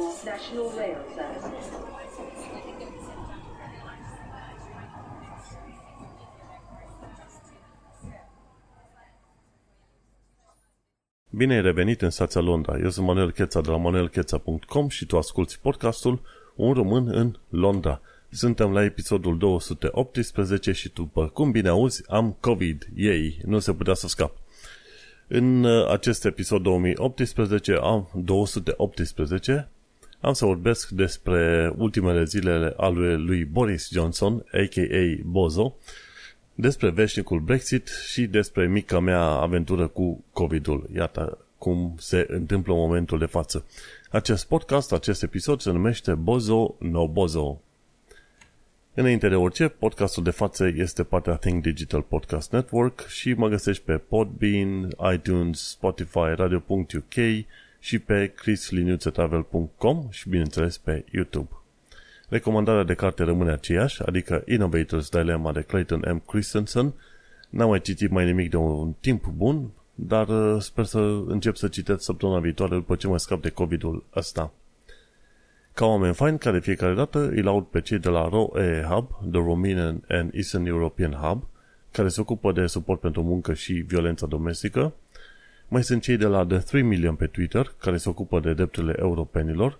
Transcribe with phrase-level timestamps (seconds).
[0.00, 1.90] National Rail Service.
[11.30, 12.78] Bine ai revenit în stația Londra.
[12.78, 16.20] Eu sunt Manuel Cheța de la manuelcheța.com și tu asculti podcastul
[16.54, 18.00] Un român în Londra.
[18.30, 22.88] Suntem la episodul 218 și după cum bine auzi, am COVID.
[22.96, 24.36] Ei, nu se putea să scap.
[25.28, 29.68] În uh, acest episod 2018, am 218,
[30.20, 35.22] am să vorbesc despre ultimele zile ale lui Boris Johnson, a.k.a.
[35.24, 35.76] Bozo,
[36.54, 40.88] despre veșnicul Brexit și despre mica mea aventură cu COVID-ul.
[40.94, 43.64] Iată cum se întâmplă în momentul de față.
[44.10, 47.60] Acest podcast, acest episod se numește Bozo No Bozo.
[48.94, 53.82] Înainte de orice, podcastul de față este partea Think Digital Podcast Network și mă găsești
[53.82, 57.14] pe Podbean, iTunes, Spotify, Radio.uk
[57.80, 61.50] și pe chrisliniuțetravel.com și bineînțeles pe YouTube.
[62.28, 66.22] Recomandarea de carte rămâne aceeași, adică Innovators Dilemma de Clayton M.
[66.26, 66.94] Christensen.
[67.48, 71.68] N-am mai citit mai nimic de un timp bun, dar uh, sper să încep să
[71.68, 74.52] citesc săptămâna viitoare după ce mă scap de COVID-ul ăsta.
[75.72, 79.40] Ca oameni fain, care fiecare dată îi laud pe cei de la ROE Hub, The
[79.40, 81.46] Romanian and Eastern European Hub,
[81.92, 84.92] care se ocupă de suport pentru muncă și violența domestică.
[85.72, 88.94] Mai sunt cei de la The 3 Million pe Twitter, care se ocupă de drepturile
[88.98, 89.78] europenilor.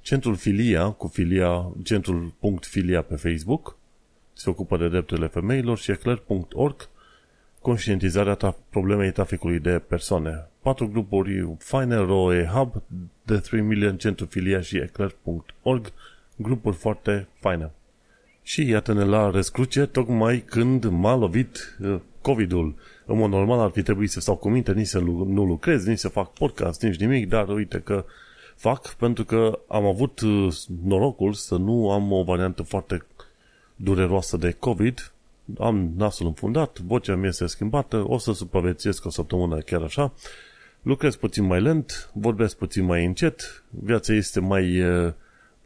[0.00, 3.76] Centrul Filia, cu filia, centrul punct filia pe Facebook,
[4.32, 6.88] se ocupă de drepturile femeilor și eclair.org,
[7.60, 10.48] conștientizarea ta- problemei traficului de persoane.
[10.62, 12.82] Patru grupuri faine, ROE Hub,
[13.24, 15.92] The 3 Million, Centru Filia și eclair.org,
[16.36, 17.70] grupuri foarte faine.
[18.42, 22.74] Și iată-ne la rescruce, tocmai când m-a lovit uh, COVID-ul.
[23.06, 25.98] În mod normal ar fi trebuit să stau cu minte, nici să nu lucrez, nici
[25.98, 28.04] să fac podcast, nici nimic, dar uite că
[28.56, 33.06] fac pentru că am avut uh, norocul să nu am o variantă foarte
[33.76, 35.12] dureroasă de COVID,
[35.58, 40.12] am nasul înfundat, vocea mi este schimbată, o să supraviețuiesc o săptămână chiar așa,
[40.82, 44.82] lucrez puțin mai lent, vorbesc puțin mai încet, viața este mai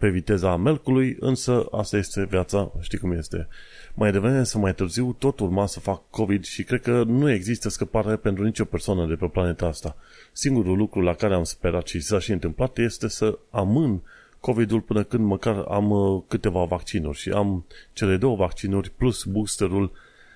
[0.03, 3.49] pe viteza melcului, însă asta este viața, știi cum este.
[3.95, 7.69] Mai devreme să mai târziu, tot urma să fac COVID și cred că nu există
[7.69, 9.97] scăpare pentru nicio persoană de pe planeta asta.
[10.33, 14.03] Singurul lucru la care am sperat și s-a și întâmplat este să amân
[14.41, 19.93] COVID-ul până când măcar am uh, câteva vaccinuri și am cele două vaccinuri plus boosterul,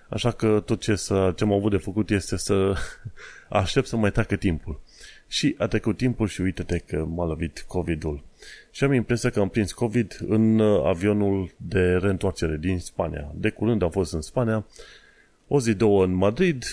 [0.08, 2.74] așa că tot ce, să, ce am avut de făcut este să
[3.48, 4.80] aștept să mai treacă timpul.
[5.28, 8.22] Și a trecut timpul și uite-te că m-a lovit COVID-ul.
[8.70, 13.32] Și am impresia că am prins COVID în uh, avionul de reîntoarcere din Spania.
[13.34, 14.66] De curând am fost în Spania,
[15.48, 16.64] o zi, două în Madrid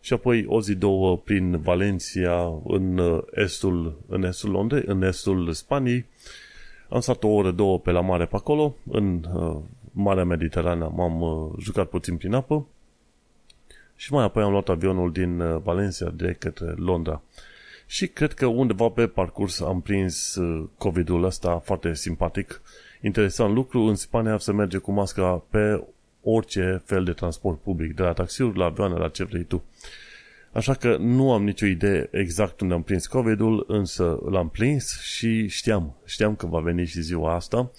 [0.00, 5.52] și apoi o zi, două prin Valencia în uh, estul, în estul Londrei, în estul
[5.52, 6.06] Spaniei
[6.90, 9.56] am stat o oră, două pe la mare pe acolo, în uh,
[9.92, 12.66] Marea Mediterană m-am uh, jucat puțin prin apă
[13.96, 17.22] și mai apoi am luat avionul din uh, Valencia de către Londra.
[17.90, 22.62] Și cred că undeva pe parcurs am prins uh, COVID-ul ăsta foarte simpatic.
[23.00, 25.84] Interesant lucru, în Spania se merge cu masca pe
[26.22, 29.64] orice fel de transport public, de la taxiuri, la avioane, la ce vrei tu.
[30.52, 35.46] Așa că nu am nicio idee exact unde am prins COVID-ul, însă l-am prins și
[35.46, 37.70] știam, știam că va veni și ziua asta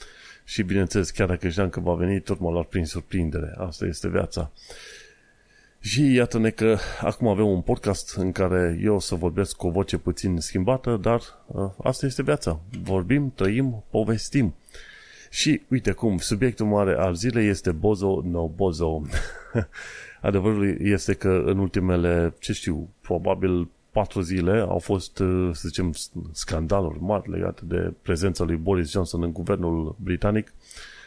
[0.44, 3.54] și bineînțeles, chiar dacă știam că va veni, tot m-a luat prin surprindere.
[3.58, 4.52] Asta este viața.
[5.84, 9.72] Și iată-ne că acum avem un podcast în care eu o să vorbesc cu o
[9.72, 12.60] voce puțin schimbată, dar uh, asta este viața.
[12.84, 14.54] Vorbim, trăim, povestim.
[15.30, 19.02] Și uite cum, subiectul mare al zilei este Bozo no Bozo.
[20.22, 25.94] Adevărul este că în ultimele, ce știu, probabil patru zile au fost, uh, să zicem,
[26.32, 30.54] scandaluri mari legate de prezența lui Boris Johnson în guvernul britanic.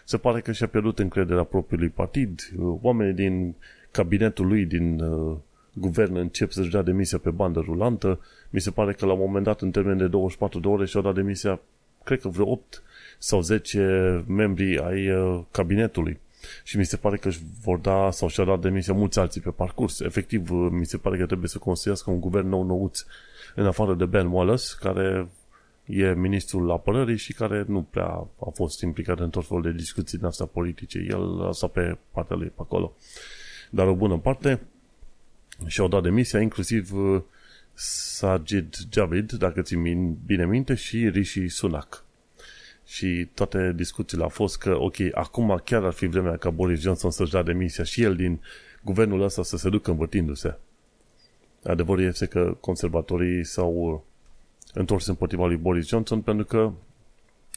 [0.05, 2.41] Se pare că și-a pierdut încrederea propriului partid.
[2.57, 3.55] Uh, oamenii din
[3.95, 5.37] cabinetul lui, din uh,
[5.73, 8.21] guvern, încep să-și dea demisia pe bandă rulantă.
[8.51, 11.03] Mi se pare că la un moment dat, în termen de 24 de ore, și-au
[11.03, 11.61] dat demisia,
[12.05, 12.83] cred că vreo 8
[13.19, 16.21] sau 10 membri ai uh, cabinetului.
[16.65, 19.51] Și mi se pare că își vor da sau și-au dat demisia mulți alții pe
[19.51, 20.01] parcurs.
[20.01, 23.05] Efectiv, uh, mi se pare că trebuie să construiască un guvern nou nouț
[23.55, 25.29] în afară de Ben Wallace, care
[25.85, 30.19] e ministrul apărării și care nu prea a fost implicat în tot felul de discuții
[30.19, 31.07] din astea politice.
[31.09, 32.97] El asta pe partea lui pe acolo.
[33.75, 34.61] Dar o bună parte
[35.67, 37.23] și-au dat demisia, inclusiv uh,
[37.73, 39.77] Sajid Javid, dacă ți
[40.27, 42.05] bine minte, și Rishi Sunak
[42.87, 47.11] și toate discuțiile au fost că, ok, acum chiar ar fi vremea ca Boris Johnson
[47.11, 48.41] să-și dea demisia și el din
[48.83, 50.59] guvernul ăsta să se ducă învătindu-se.
[51.65, 54.01] Adevărul este că conservatorii s-au uh,
[54.73, 56.73] întors împotriva lui Boris Johnson pentru că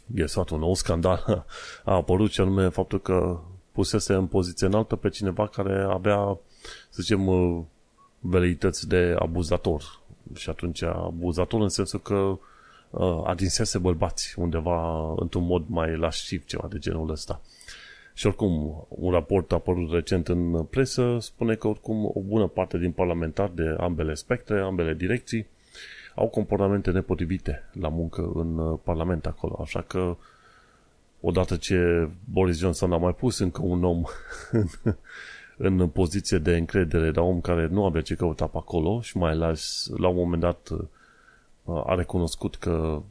[0.05, 1.45] guess what, un nou scandal
[1.83, 3.39] a apărut și anume faptul că
[3.77, 6.37] pusese în poziție înaltă pe cineva care avea,
[6.89, 7.63] să zicem, uh,
[8.19, 9.99] veleități de abuzator.
[10.35, 12.37] Și atunci abuzator în sensul că
[12.89, 17.41] uh, adinsese bărbați undeva într-un mod mai lașiv, ceva de genul ăsta.
[18.13, 22.91] Și oricum, un raport apărut recent în presă spune că oricum o bună parte din
[22.91, 25.47] parlamentari de ambele spectre, ambele direcții,
[26.15, 29.59] au comportamente nepotrivite la muncă în uh, Parlament acolo.
[29.61, 30.17] Așa că
[31.21, 34.03] odată ce Boris Johnson a mai pus încă un om
[35.57, 39.17] în, în poziție de încredere, dar om care nu avea ce căuta pe acolo și
[39.17, 40.69] mai ales la un moment dat
[41.63, 43.01] uh, a recunoscut că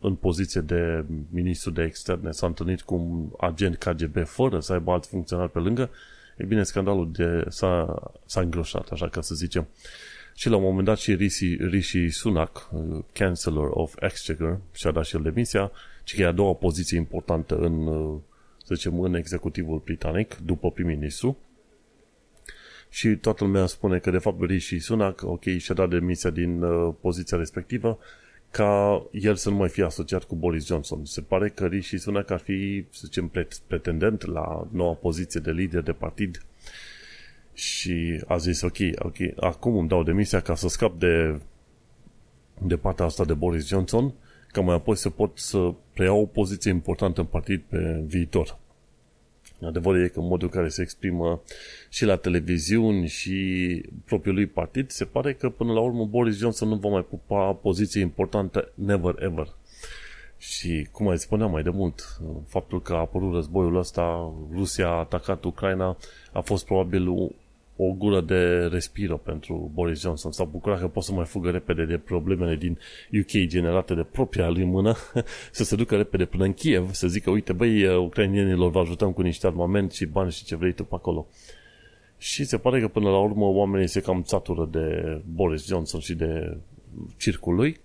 [0.00, 4.92] în poziție de ministru de externe s-a întâlnit cu un agent KGB fără să aibă
[4.92, 5.90] alt funcționar pe lângă,
[6.36, 9.66] e bine, scandalul de, s-a, s-a îngroșat, așa ca să zicem.
[10.34, 15.04] Și la un moment dat și Rishi, Rishi Sunak, uh, Chancellor of Exchequer, și-a dat
[15.04, 15.70] și el demisia,
[16.02, 18.18] ci că e a doua poziție importantă în, uh,
[18.64, 21.38] să zicem, în executivul britanic, după prim-ministru.
[22.88, 26.94] Și toată lumea spune că, de fapt, Rishi Sunak, ok, și-a dat demisia din uh,
[27.00, 27.98] poziția respectivă,
[28.50, 31.04] ca el să nu mai fie asociat cu Boris Johnson.
[31.04, 33.32] Se pare că Rishi Sunak ar fi, să zicem,
[33.66, 36.42] pretendent la noua poziție de lider de partid
[37.52, 41.40] și a zis, ok, ok, acum îmi dau demisia ca să scap de,
[42.62, 44.14] de partea asta de Boris Johnson,
[44.52, 48.60] ca mai apoi să pot să preiau o poziție importantă în partid pe viitor.
[49.62, 51.42] Adevărul e că modul în care se exprimă
[51.88, 56.68] și la televiziuni și propriul lui partid, se pare că până la urmă Boris Johnson
[56.68, 59.46] nu va mai pupa poziție importantă never ever.
[60.38, 64.98] Și cum mai spuneam mai de mult, faptul că a apărut războiul ăsta, Rusia a
[64.98, 65.96] atacat Ucraina,
[66.32, 67.08] a fost probabil
[67.88, 70.32] o gură de respiro pentru Boris Johnson.
[70.32, 72.78] S-a bucurat că poate să mai fugă repede de problemele din
[73.20, 74.96] UK generate de propria lui mână,
[75.50, 79.22] să se ducă repede până în Kiev, să zică, uite, băi, ucrainienilor vă ajutăm cu
[79.22, 81.26] niște armament și bani și ce vrei tu pe acolo.
[82.18, 86.14] Și se pare că până la urmă oamenii se cam țatură de Boris Johnson și
[86.14, 86.56] de
[87.16, 87.80] circul lui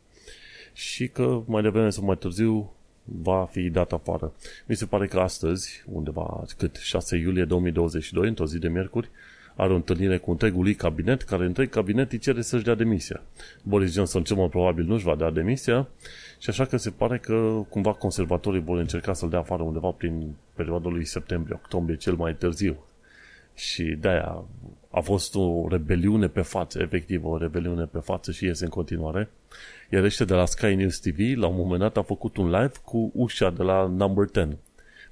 [0.73, 2.71] și că mai devreme sau mai târziu
[3.03, 4.33] va fi dat afară.
[4.65, 9.09] Mi se pare că astăzi, undeva cât 6 iulie 2022, într-o zi de miercuri,
[9.57, 13.21] are o întâlnire cu întregul lui cabinet, care întreg cabinet îi cere să-și dea demisia.
[13.63, 15.87] Boris Johnson cel mai probabil nu-și va da demisia
[16.39, 20.35] și așa că se pare că cumva conservatorii vor încerca să-l dea afară undeva prin
[20.53, 22.85] perioada lui septembrie-octombrie cel mai târziu.
[23.53, 24.43] Și de-aia
[24.91, 29.29] a fost o rebeliune pe față, efectiv o rebeliune pe față și iese în continuare.
[29.91, 32.71] Iar ăștia de la Sky News TV, la un moment dat, a făcut un live
[32.85, 34.57] cu ușa de la Number 10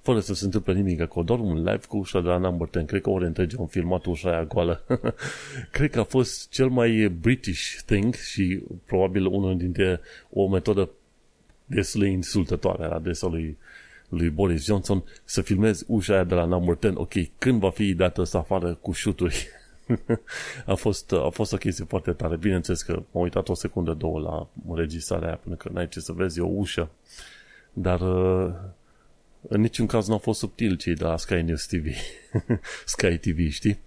[0.05, 2.85] fără să se întâmple nimic acolo, doar un live cu ușa de la Number 10.
[2.85, 4.83] Cred că ori întrege am filmat ușa aia goală.
[5.71, 9.99] Cred că a fost cel mai British thing și probabil unul dintre
[10.29, 10.89] o metodă
[11.65, 13.57] destul de insultătoare a adresa lui,
[14.09, 16.93] lui Boris Johnson să filmezi ușa aia de la Number 10.
[16.97, 19.47] Ok, când va fi dată să afară cu șuturi?
[20.65, 22.35] a, fost, a fost o chestie foarte tare.
[22.35, 26.11] Bineînțeles că m-am uitat o secundă, două la înregistrarea aia, pentru că n-ai ce să
[26.11, 26.89] vezi, e o ușă.
[27.73, 28.53] Dar uh,
[29.47, 31.85] în niciun caz nu au fost subtil cei de la Sky News TV.
[32.85, 33.79] Sky TV, știi?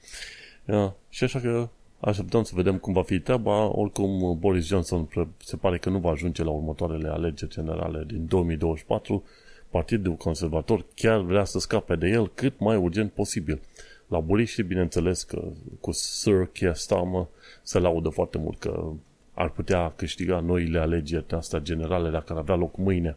[0.67, 1.69] Ja, și așa că
[2.01, 3.79] așteptăm să vedem cum va fi treaba.
[3.79, 5.09] Oricum, Boris Johnson
[5.45, 9.25] se pare că nu va ajunge la următoarele alegeri generale din 2024.
[9.71, 13.61] Partidul Conservator chiar vrea să scape de el cât mai urgent posibil.
[14.07, 15.43] La buriști, bineînțeles că
[15.81, 17.27] cu Sir Keir Starmer
[17.63, 18.93] se laudă foarte mult că
[19.35, 23.17] ar putea câștiga noile alegeri astea generale dacă ar avea loc mâine.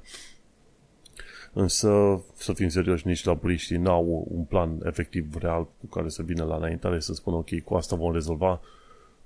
[1.53, 6.43] Însă, să fim serioși, nici laburiștii n-au un plan efectiv real cu care să vină
[6.43, 8.61] la înaintare să spună ok, cu asta vom rezolva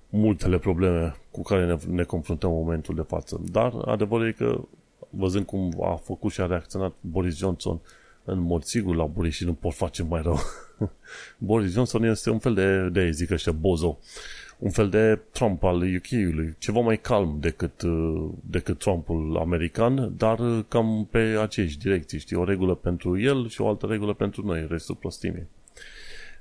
[0.09, 3.41] multele probleme cu care ne, ne confruntăm în momentul de față.
[3.51, 4.61] Dar adevărul e că,
[5.09, 7.79] văzând cum a făcut și a reacționat Boris Johnson,
[8.23, 10.39] în mod sigur laburiștii nu pot face mai rău.
[11.37, 13.99] Boris Johnson este un fel de, de zic ăștia, bozo
[14.59, 20.39] un fel de Trump al UK-ului, ceva mai calm decât, uh, decât Trumpul american, dar
[20.39, 24.45] uh, cam pe aceeași direcții, știi, o regulă pentru el și o altă regulă pentru
[24.45, 25.47] noi, restul prostimii.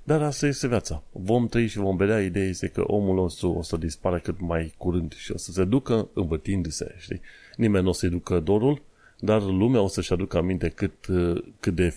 [0.07, 1.03] Dar asta este viața.
[1.13, 2.21] Vom trăi și vom vedea.
[2.21, 5.65] Ideea este că omul nostru o să dispare cât mai curând și o să se
[5.65, 7.21] ducă învătindu-se, știi?
[7.57, 8.83] Nimeni nu o să-i ducă dorul,
[9.19, 11.95] dar lumea o să-și aducă aminte cât, uh, cât de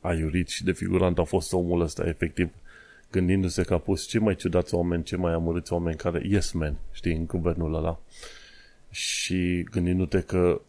[0.00, 2.50] aiurit și de figurant a fost omul ăsta, efectiv,
[3.12, 6.76] gândindu-se că a pus cei mai ciudați oameni, cei mai amărâți oameni care, yes man,
[6.92, 8.00] știi, în guvernul ăla.
[8.90, 10.60] Și gândindu-te că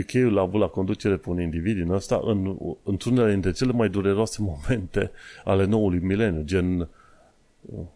[0.00, 3.88] UK-ul a avut la conducere pe un individ din ăsta în, într-unele dintre cele mai
[3.88, 5.10] dureroase momente
[5.44, 6.88] ale noului mileniu, gen uh,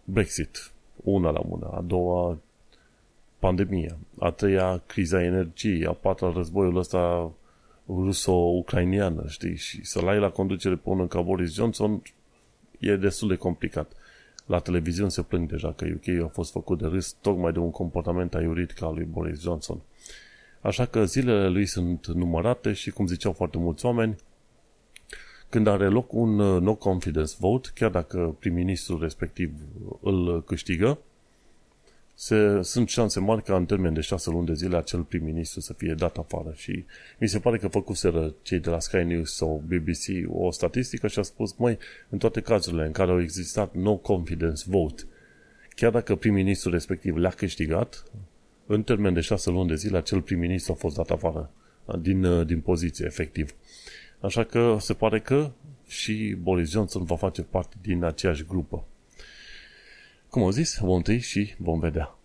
[0.05, 2.39] Brexit, una la mână, a doua
[3.39, 7.33] pandemia, a treia criza energiei, a patra războiul ăsta
[7.89, 12.03] ruso-ucrainiană, știi, și să-l ai la conducere pe unul ca Boris Johnson
[12.79, 13.93] e destul de complicat.
[14.47, 17.71] La televiziune se plâng deja că UK a fost făcut de râs tocmai de un
[17.71, 19.81] comportament aiurit ca al lui Boris Johnson.
[20.61, 24.17] Așa că zilele lui sunt numărate și, cum ziceau foarte mulți oameni,
[25.49, 29.53] când are loc un uh, no confidence vote, chiar dacă prim-ministrul respectiv
[30.01, 30.99] îl câștigă,
[32.21, 35.73] se, sunt șanse mari ca în termen de șase luni de zile acel prim-ministru să
[35.73, 36.85] fie dat afară și
[37.19, 41.19] mi se pare că făcuseră cei de la Sky News sau BBC o statistică și
[41.19, 45.03] a spus, măi, în toate cazurile în care au existat no confidence vote,
[45.75, 48.05] chiar dacă prim-ministrul respectiv le-a câștigat,
[48.67, 51.51] în termen de șase luni de zile acel prim-ministru a fost dat afară
[52.01, 53.55] din, din poziție, efectiv.
[54.21, 55.51] Așa că se pare că
[55.87, 58.85] și Boris Johnson va face parte din aceeași grupă.
[60.31, 62.19] Cum au zis, vom trăi și vom vedea.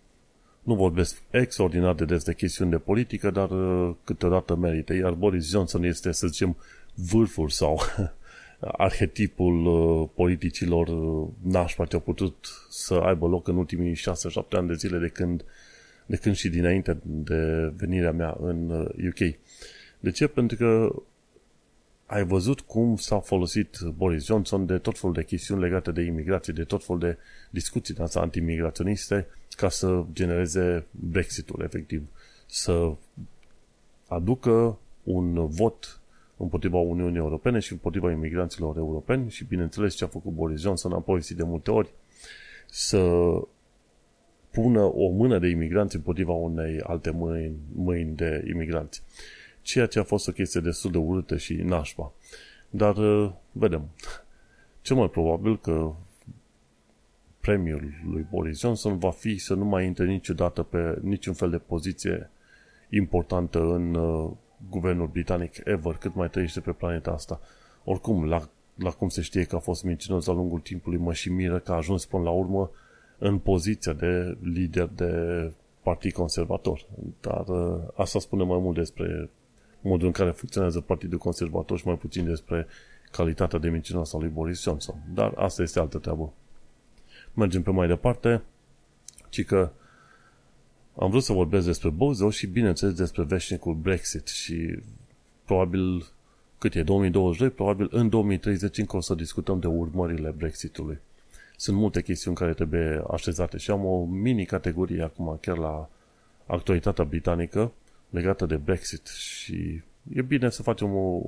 [0.64, 4.94] Nu vorbesc extraordinar de des de chestiuni de politică, dar uh, câteodată merită.
[4.94, 6.58] Iar Boris Johnson este, să zicem,
[6.94, 7.80] vârful sau
[8.60, 14.02] arhetipul uh, politicilor uh, nașpa ce au putut să aibă loc în ultimii 6-7
[14.50, 15.46] ani de zile de când,
[16.06, 18.70] de când și dinainte de venirea mea în
[19.10, 19.36] UK.
[20.00, 20.28] De ce?
[20.28, 20.96] Pentru că
[22.06, 26.54] ai văzut cum s-a folosit Boris Johnson de tot felul de chestiuni legate de imigrație,
[26.54, 27.18] de tot felul de
[27.50, 32.04] discuții de antimigraționiste ca să genereze Brexitul, efectiv.
[32.46, 32.94] Să
[34.08, 36.00] aducă un vot
[36.38, 41.00] împotriva Uniunii Europene și împotriva imigranților europeni și, bineînțeles, ce a făcut Boris Johnson, a
[41.00, 41.94] povestit de multe ori,
[42.70, 43.00] să
[44.52, 49.04] pună o mână de imigranți împotriva unei alte mâini, mâini de imigranți
[49.64, 52.14] ceea ce a fost o chestie destul de urâtă și nașpa.
[52.70, 53.90] Dar, uh, vedem.
[54.82, 55.94] Cel mai probabil că
[57.40, 61.58] premiul lui Boris Johnson va fi să nu mai intre niciodată pe niciun fel de
[61.58, 62.30] poziție
[62.90, 64.32] importantă în uh,
[64.70, 67.40] guvernul britanic ever, cât mai trăiește pe planeta asta.
[67.84, 71.32] Oricum, la, la cum se știe că a fost mincinos de-a lungul timpului, mă și
[71.32, 72.72] miră că a ajuns până la urmă
[73.18, 75.12] în poziția de lider de
[75.84, 76.86] partid conservator.
[77.22, 79.30] Dar uh, asta spune mai mult despre
[79.84, 82.68] modul în care funcționează Partidul Conservator și mai puțin despre
[83.12, 84.96] calitatea de mincinoasă a lui Boris Johnson.
[85.14, 86.34] Dar asta este altă treabă.
[87.34, 88.42] Mergem pe mai departe,
[89.30, 89.72] ci că
[90.96, 94.80] am vrut să vorbesc despre Bozo și bineînțeles despre veșnicul Brexit și
[95.46, 96.06] probabil
[96.58, 101.00] cât e 2022, probabil în 2030 încă o să discutăm de urmările Brexitului.
[101.56, 105.90] Sunt multe chestiuni care trebuie așezate și am o mini-categorie acum chiar la
[106.46, 107.72] actualitatea britanică
[108.14, 109.82] legată de Brexit și
[110.14, 111.22] e bine să facem o,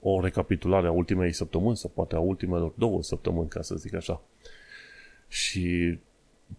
[0.00, 4.22] o recapitulare a ultimei săptămâni sau poate a ultimelor două săptămâni, ca să zic așa.
[5.28, 5.98] Și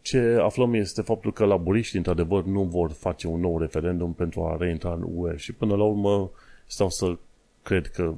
[0.02, 4.58] ce aflăm este faptul că laburiștii, într-adevăr, nu vor face un nou referendum pentru a
[4.60, 6.32] reintra în UE și până la urmă
[6.66, 7.18] stau să
[7.64, 8.14] cred că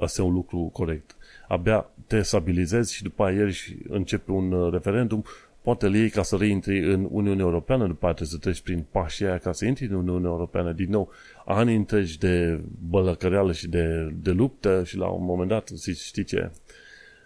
[0.00, 1.16] asta e un lucru corect.
[1.48, 5.24] Abia te stabilizezi și după aia și începe un referendum
[5.66, 9.38] poate iei ca să reintri în Uniunea Europeană, după aceea să treci prin pașii aia
[9.38, 10.72] ca să intri în Uniunea Europeană.
[10.72, 11.10] Din nou,
[11.44, 16.50] ani întregi de bălăcăreală și de, de luptă și la un moment dat, știi ce,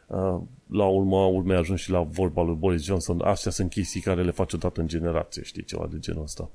[0.07, 4.23] uh, la urma urmei ajuns și la vorba lui Boris Johnson, astea sunt chestii care
[4.23, 6.51] le faci odată în generație, știi, ceva de genul ăsta.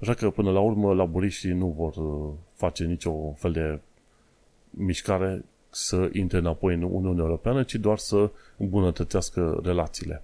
[0.00, 3.80] Așa că, până la urmă, laburiștii nu vor uh, face nicio fel de
[4.70, 10.22] mișcare să intre înapoi în Uniunea Europeană, ci doar să îmbunătățească relațiile.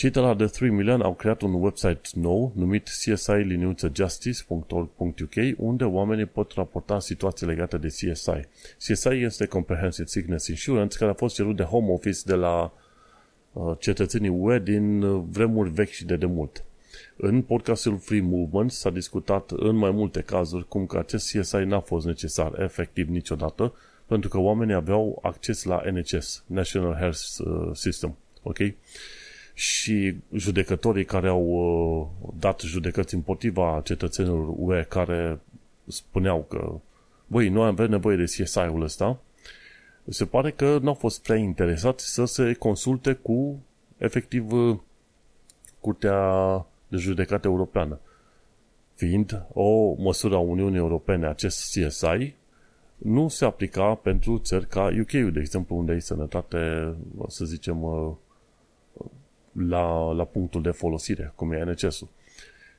[0.00, 6.26] Cei de la The 3 Million au creat un website nou numit csi-justice.org.uk unde oamenii
[6.26, 8.48] pot raporta situații legate de CSI.
[8.78, 12.72] CSI este Comprehensive Sickness Insurance care a fost cerut de Home Office de la
[13.52, 16.64] uh, cetățenii UE din uh, vremuri vechi și de demult.
[17.16, 21.80] În podcastul Free Movement s-a discutat în mai multe cazuri cum că acest CSI n-a
[21.80, 23.74] fost necesar efectiv niciodată
[24.06, 28.16] pentru că oamenii aveau acces la NHS, National Health uh, System.
[28.42, 28.76] Okay?
[29.60, 35.40] Și judecătorii care au uh, dat judecăți împotriva cetățenilor UE care
[35.86, 36.72] spuneau că
[37.26, 39.20] băi, noi avem nevoie de CSI-ul ăsta,
[40.08, 43.62] se pare că nu au fost prea interesați să se consulte cu
[43.98, 44.78] efectiv uh,
[45.80, 47.98] Curtea de Judecată Europeană.
[48.94, 52.34] Fiind o măsură a Uniunii Europene, acest CSI
[52.96, 56.94] nu se aplica pentru țări ca UK-ul, de exemplu, unde e sănătate,
[57.28, 58.12] să zicem, uh,
[59.52, 62.08] la, la punctul de folosire, cum e NCS-ul.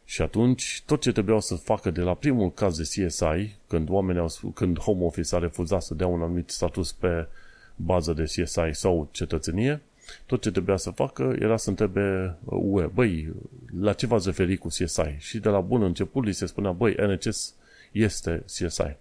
[0.06, 4.22] Și atunci, tot ce trebuiau să facă de la primul caz de CSI, când oamenii
[4.22, 7.28] au, când Home Office a refuzat să dea un anumit status pe
[7.76, 9.82] bază de CSI sau cetățenie,
[10.26, 13.34] tot ce trebuia să facă era să întrebe UE, băi,
[13.80, 15.16] la ce v-ați referit cu CSI?
[15.18, 17.54] Și de la bun început li se spunea, băi, NHS
[17.92, 18.96] este CSI.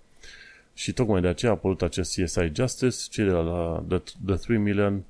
[0.74, 4.58] Și tocmai de aceea a apărut acest CSI Justice, cei de la The, The 3
[4.58, 5.02] Million uh,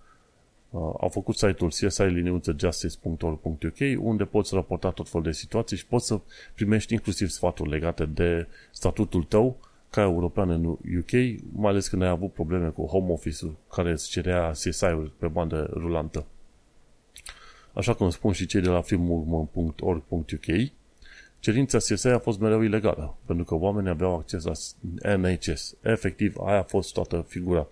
[0.72, 6.20] au făcut site-ul csi-justice.org.uk unde poți raporta tot felul de situații și poți să
[6.54, 9.56] primești inclusiv sfaturi legate de statutul tău
[9.90, 11.10] ca european în UK,
[11.52, 15.70] mai ales când ai avut probleme cu home office-ul care îți cerea CSI-uri pe bandă
[15.72, 16.26] rulantă.
[17.72, 20.70] Așa cum spun și cei de la freemovement.org.uk,
[21.38, 24.52] cerința CSI a fost mereu ilegală, pentru că oamenii aveau acces la
[25.16, 25.74] NHS.
[25.82, 27.68] Efectiv, aia a fost toată figura.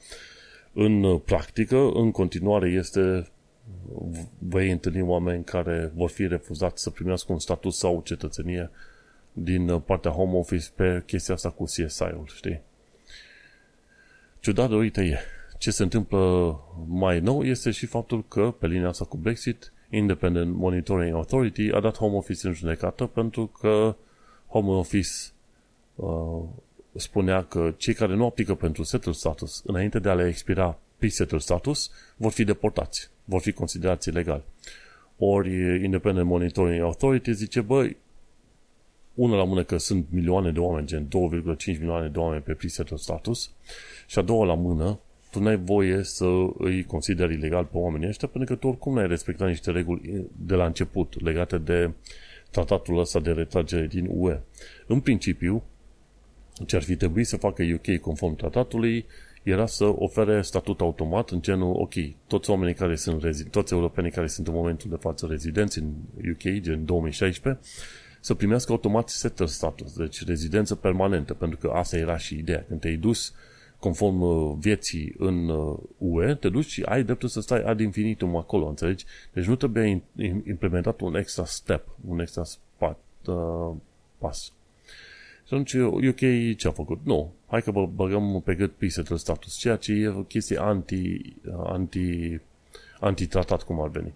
[0.81, 3.31] În practică, în continuare, este
[4.39, 8.71] vei întâlni oameni care vor fi refuzați să primească un statut sau cetățenie
[9.33, 12.61] din partea home office pe chestia asta cu CSI-ul, știi?
[14.41, 15.19] Ciudat de uite e.
[15.59, 16.55] Ce se întâmplă
[16.87, 21.81] mai nou este și faptul că pe linia asta cu Brexit Independent Monitoring Authority a
[21.81, 23.97] dat Home Office în judecată pentru că
[24.47, 25.11] Home Office
[25.95, 26.43] uh,
[26.95, 31.41] spunea că cei care nu aplică pentru settled status înainte de a le expira pre-settled
[31.41, 34.43] status vor fi deportați, vor fi considerați ilegali.
[35.19, 37.97] Ori Independent Monitoring Authority zice, băi,
[39.15, 42.99] una la mână că sunt milioane de oameni, gen 2,5 milioane de oameni pe pre-settled
[42.99, 43.51] status,
[44.07, 46.27] și a doua la mână, tu n-ai voie să
[46.59, 50.55] îi consideri ilegal pe oamenii ăștia, pentru că tu oricum n-ai respectat niște reguli de
[50.55, 51.91] la început legate de
[52.51, 54.41] tratatul ăsta de retragere din UE.
[54.87, 55.63] În principiu,
[56.67, 59.07] ce ar fi trebuit să facă UK conform tratatului
[59.43, 61.93] era să ofere statut automat în genul, ok,
[62.27, 65.93] toți oamenii care sunt rezid- toți europenii care sunt în momentul de față rezidenți în
[66.31, 67.63] UK, gen 2016,
[68.21, 72.65] să primească automat setter status, deci rezidență permanentă, pentru că asta era și ideea.
[72.69, 73.35] Când te-ai dus
[73.79, 75.49] conform uh, vieții în
[75.99, 79.05] UE, uh, te duci și ai dreptul să stai ad infinitum acolo, înțelegi?
[79.33, 80.03] Deci nu trebuie
[80.47, 83.75] implementat un extra step, un extra spat, uh,
[84.19, 84.53] pas.
[85.49, 85.75] Și atunci
[86.09, 87.01] UK ce a făcut?
[87.05, 87.33] Nu.
[87.47, 91.21] Hai că băgăm pe gât pre status, ceea ce e o chestie anti,
[91.65, 92.39] anti,
[93.01, 94.13] anti-tratat cum ar veni.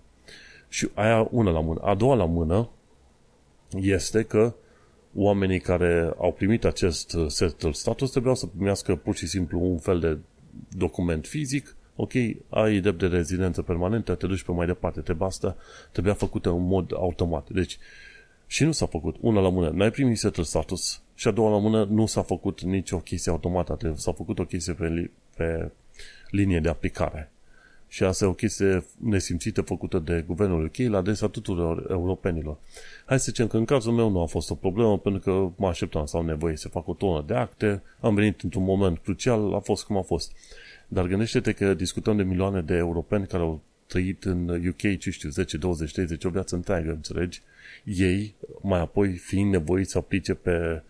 [0.68, 1.80] Și aia una la mână.
[1.80, 2.68] A doua la mână
[3.80, 4.54] este că
[5.14, 9.78] oamenii care au primit acest uh, settled status trebuiau să primească pur și simplu un
[9.78, 10.18] fel de
[10.76, 12.12] document fizic, ok,
[12.48, 15.56] ai drept de rezidență permanentă, te duci pe mai departe, te basta,
[15.92, 17.50] trebuia făcută în mod automat.
[17.50, 17.78] Deci,
[18.46, 19.16] și nu s-a făcut.
[19.20, 22.60] Una la mână, n-ai primit settled status și a doua la mână nu s-a făcut
[22.60, 25.70] nicio chestie automată, s-a făcut o chestie pe, pe
[26.30, 27.30] linie de aplicare.
[27.88, 32.56] Și asta e o chestie nesimțită făcută de guvernul UK la adresa tuturor europenilor.
[33.04, 35.68] Hai să zicem că în cazul meu nu a fost o problemă, pentru că mă
[35.68, 39.54] așteptam să am nevoie să fac o tonă de acte, am venit într-un moment crucial,
[39.54, 40.32] a fost cum a fost.
[40.88, 45.28] Dar gândește-te că discutăm de milioane de europeni care au trăit în UK, ce știu,
[45.28, 47.42] 10, 20, 30, o viață întreagă, înțelegi?
[47.84, 50.82] Ei, mai apoi fiind nevoiți să aplice pe,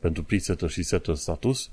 [0.00, 1.70] pentru pre și setter status,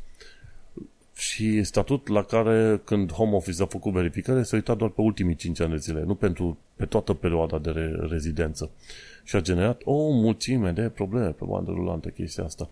[1.18, 5.36] și statut la care, când Home Office a făcut verificare, s-a uitat doar pe ultimii
[5.36, 8.70] 5 ani de zile, nu pentru pe toată perioada de re- rezidență.
[9.24, 12.70] Și a generat o mulțime de probleme pe bandă rulantă chestia asta.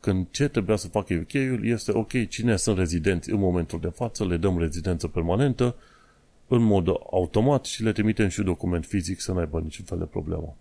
[0.00, 4.26] Când ce trebuia să facă UK-ul este, ok, cine sunt rezidenți în momentul de față,
[4.26, 5.74] le dăm rezidență permanentă,
[6.48, 10.04] în mod automat și le trimitem și un document fizic să n-aibă niciun fel de
[10.04, 10.56] problemă.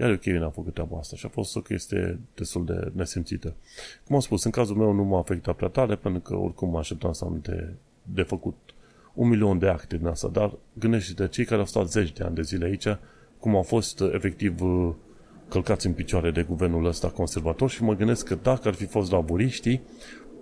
[0.00, 3.54] Iar UK n-a făcut treaba asta și a fost o chestie destul de nesimțită.
[4.06, 6.78] Cum am spus, în cazul meu nu m-a afectat prea tare, pentru că oricum mă
[6.78, 8.56] așteptam să am de, de făcut
[9.14, 12.34] un milion de acte din asta, dar gândește-te, cei care au stat zeci de ani
[12.34, 12.86] de zile aici,
[13.38, 14.60] cum au fost efectiv
[15.48, 19.10] călcați în picioare de guvernul ăsta conservator și mă gândesc că dacă ar fi fost
[19.10, 19.82] laburiștii,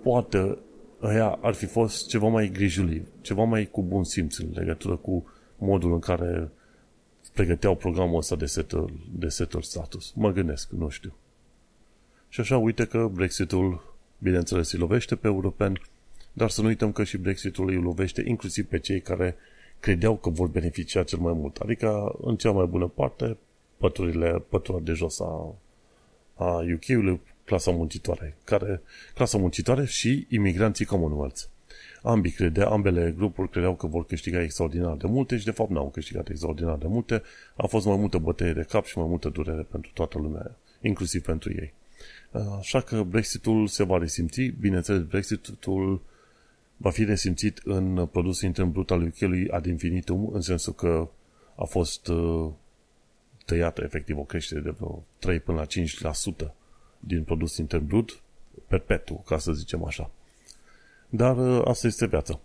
[0.03, 0.57] poate
[1.01, 5.25] ăia ar fi fost ceva mai grijuli, ceva mai cu bun simț în legătură cu
[5.57, 6.51] modul în care
[7.35, 10.11] pregăteau programul ăsta de settle, de settle status.
[10.15, 11.13] Mă gândesc, nu știu.
[12.29, 15.81] Și așa uite că Brexitul, bineînțeles, îi lovește pe europeni,
[16.33, 19.35] dar să nu uităm că și Brexitul îi lovește inclusiv pe cei care
[19.79, 21.57] credeau că vor beneficia cel mai mult.
[21.57, 23.37] Adică, în cea mai bună parte,
[23.77, 25.55] păturile, pătura de jos a,
[26.35, 28.81] a UK-ului, clasa muncitoare, care,
[29.13, 31.41] clasa muncitoare și imigranții Commonwealth.
[32.05, 35.89] Ambii credea, ambele grupuri credeau că vor câștiga extraordinar de multe și de fapt n-au
[35.89, 37.21] câștigat extraordinar de multe.
[37.55, 41.21] A fost mai multă bătăie de cap și mai multă durere pentru toată lumea, inclusiv
[41.21, 41.73] pentru ei.
[42.59, 44.41] Așa că Brexitul se va resimți.
[44.41, 46.01] Bineînțeles, Brexitul
[46.77, 51.09] va fi resimțit în produsul intern brut al uk ad infinitum, în sensul că
[51.55, 52.51] a fost uh,
[53.45, 55.65] tăiată efectiv o creștere de vreo 3 până la
[56.45, 56.51] 5%
[56.99, 58.21] din produsul intern brut
[58.67, 60.11] perpetu, ca să zicem așa.
[61.15, 62.39] Dar uh, asta este viața.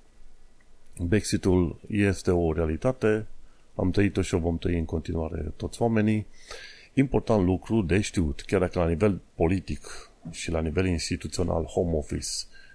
[0.99, 3.27] Brexitul este o realitate,
[3.75, 6.27] am trăit-o și o vom trăi în continuare toți oamenii.
[6.95, 12.29] Important lucru de știut, chiar dacă la nivel politic și la nivel instituțional Home Office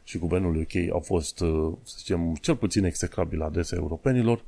[0.04, 4.44] și guvernul UK au fost, uh, să zicem, cel puțin execrabil adesea europenilor,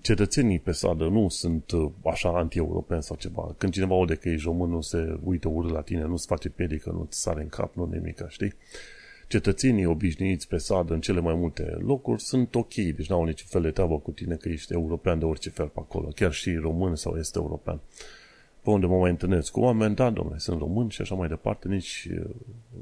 [0.00, 3.54] cetățenii pe stradă nu sunt uh, așa anti-europeni sau ceva.
[3.58, 6.90] Când cineva aude că ești român, nu se uită urât la tine, nu-ți face piedică,
[6.90, 8.54] nu-ți sare în cap, nu nimic, știi?
[9.30, 13.62] Cetățenii obișnuiți pe stradă în cele mai multe locuri sunt ok, deci n-au niciun fel
[13.62, 16.94] de treabă cu tine că ești european de orice fel pe acolo, chiar și român
[16.94, 17.80] sau este european.
[18.62, 21.68] Pe unde mă mai întâlnesc cu oameni, da, domnule, sunt român și așa mai departe,
[21.68, 22.30] nici uh,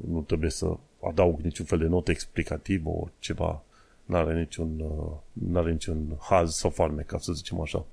[0.09, 3.63] nu trebuie să adaug niciun fel de notă explicativă o ceva
[4.05, 7.85] N-are niciun, uh, n-are niciun haz sau farme, ca să zicem așa.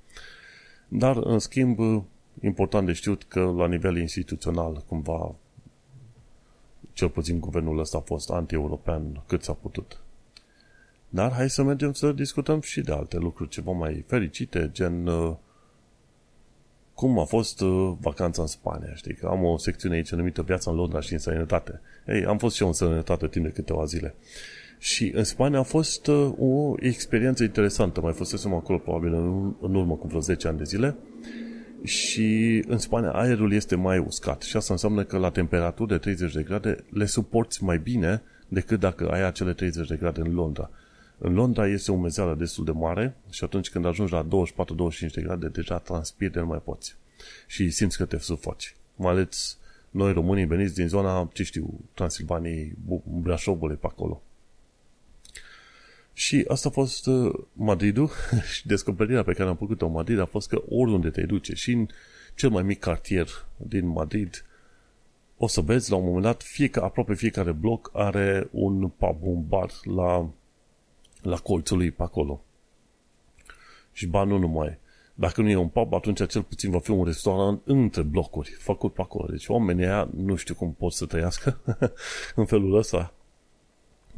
[0.87, 1.79] Dar, în schimb,
[2.41, 5.35] important de știut că la nivel instituțional, cumva,
[6.97, 9.99] cel puțin guvernul ăsta a fost anti-european cât s-a putut.
[11.09, 15.35] Dar hai să mergem să discutăm și de alte lucruri ceva mai fericite, gen uh,
[16.93, 19.13] cum a fost uh, vacanța în Spania, știi?
[19.13, 21.81] Că am o secțiune aici numită Viața în Londra și în sănătate.
[22.07, 24.15] Ei, am fost și eu în sănătate timp de câteva zile.
[24.77, 28.01] Și în Spania a fost uh, o experiență interesantă.
[28.01, 30.95] Mai fusesem acolo probabil în, în urmă cu vreo 10 ani de zile.
[31.83, 36.33] Și în Spania aerul este mai uscat și asta înseamnă că la temperaturi de 30
[36.33, 40.69] de grade le suporți mai bine decât dacă ai acele 30 de grade în Londra.
[41.17, 44.27] În Londra este o umezeală destul de mare și atunci când ajungi la 24-25
[45.13, 46.95] de grade, deja transpiri de nu mai poți.
[47.47, 48.75] Și simți că te sufoci.
[48.95, 49.57] Mai ales
[49.89, 52.73] noi românii veniți din zona, ce știu, Transilvaniei,
[53.21, 54.21] Brașovului pe acolo.
[56.17, 58.09] Și asta a fost uh, Madridul
[58.53, 61.71] și descoperirea pe care am făcut-o în Madrid a fost că oriunde te duce și
[61.71, 61.87] în
[62.35, 63.27] cel mai mic cartier
[63.57, 64.45] din Madrid
[65.37, 69.47] o să vezi la un moment dat fiecare, aproape fiecare bloc are un pub, un
[69.47, 70.29] bar la,
[71.21, 72.43] la colțul lui pe acolo.
[73.91, 74.77] Și ba nu numai.
[75.13, 78.93] Dacă nu e un pub, atunci cel puțin va fi un restaurant între blocuri, făcut
[78.93, 79.27] pe acolo.
[79.29, 81.59] Deci oamenii aia nu știu cum pot să trăiască
[82.35, 83.13] în felul ăsta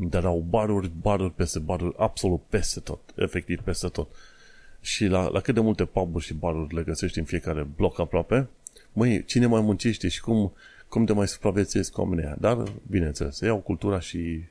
[0.08, 4.10] dar au baruri, baruri peste baruri, absolut peste tot, efectiv peste tot.
[4.82, 8.48] Și la, la cât de multe puburi și baruri le găsești în fiecare bloc aproape,
[8.94, 10.54] măi, cine mai muncește și cum,
[10.88, 14.44] cum te mai supraviețuiesc oamenii Dar, bineînțeles, iau cultura și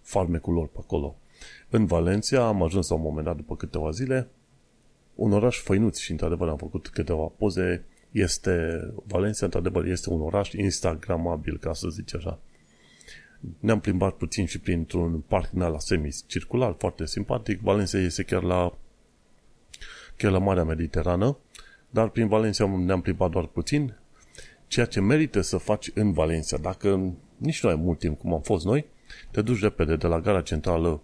[0.00, 1.16] farmecul lor pe acolo.
[1.70, 4.28] În Valencia am ajuns la un moment dat, după câteva zile,
[5.14, 7.84] un oraș făinuț și, într-adevăr, am făcut câteva poze.
[8.10, 12.38] Este, Valencia, într-adevăr, este un oraș instagramabil, ca să zic așa
[13.60, 17.60] ne-am plimbat puțin și printr-un parc din ala semicircular, foarte simpatic.
[17.60, 18.78] Valencia este chiar la,
[20.16, 21.38] chiar la Marea Mediterană,
[21.90, 23.96] dar prin Valencia ne-am plimbat doar puțin.
[24.66, 28.40] Ceea ce merită să faci în Valencia, dacă nici nu ai mult timp cum am
[28.40, 28.86] fost noi,
[29.30, 31.02] te duci repede de la gara centrală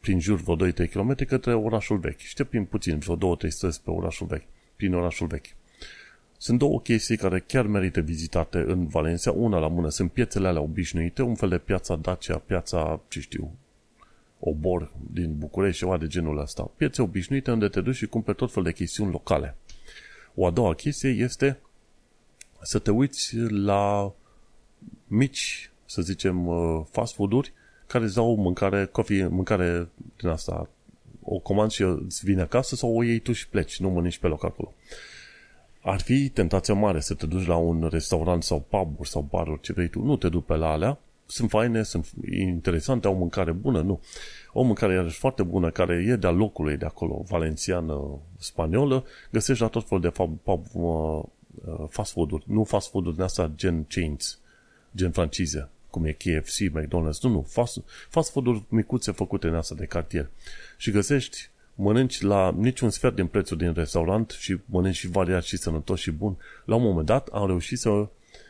[0.00, 2.18] prin jur vreo 2-3 km către orașul vechi.
[2.18, 4.46] Și te prin puțin, vreo 2-3 străzi pe orașul vechi,
[4.76, 5.46] prin orașul vechi.
[6.40, 9.32] Sunt două chestii care chiar merită vizitate în Valencia.
[9.32, 13.52] Una la mână sunt piețele alea obișnuite, un fel de piața Dacia, piața, ce știu,
[14.40, 16.70] Obor din București, ceva de genul ăsta.
[16.76, 19.56] Piețe obișnuite unde te duci și cumperi tot fel de chestiuni locale.
[20.34, 21.58] O a doua chestie este
[22.62, 24.12] să te uiți la
[25.06, 27.52] mici, să zicem, uh, fast food-uri
[27.86, 30.68] care îți dau mâncare, coffee, mâncare din asta,
[31.22, 34.26] o comand și îți vine acasă sau o iei tu și pleci, nu mănânci pe
[34.26, 34.74] loc acolo
[35.80, 39.72] ar fi tentația mare să te duci la un restaurant sau pub sau baruri, ce
[39.72, 40.02] vrei tu.
[40.02, 40.98] Nu te duci pe la alea.
[41.26, 44.00] Sunt faine, sunt interesante, au mâncare bună, nu.
[44.52, 49.68] O mâncare iarăși foarte bună, care e de-a locului de acolo, valențiană, spaniolă, găsești la
[49.68, 51.22] tot felul de pub, pub, uh,
[51.88, 52.44] fast food-uri.
[52.46, 54.38] Nu fast food-uri din asta gen chains,
[54.96, 57.20] gen francize, cum e KFC, McDonald's.
[57.22, 60.30] Nu, nu, fast, fast food-uri micuțe făcute în asta de cartier.
[60.76, 65.56] Și găsești mănânci la niciun sfert din prețul din restaurant și mănânci și variat și
[65.56, 66.36] sănătos și bun.
[66.64, 68.08] La un moment dat am reușit să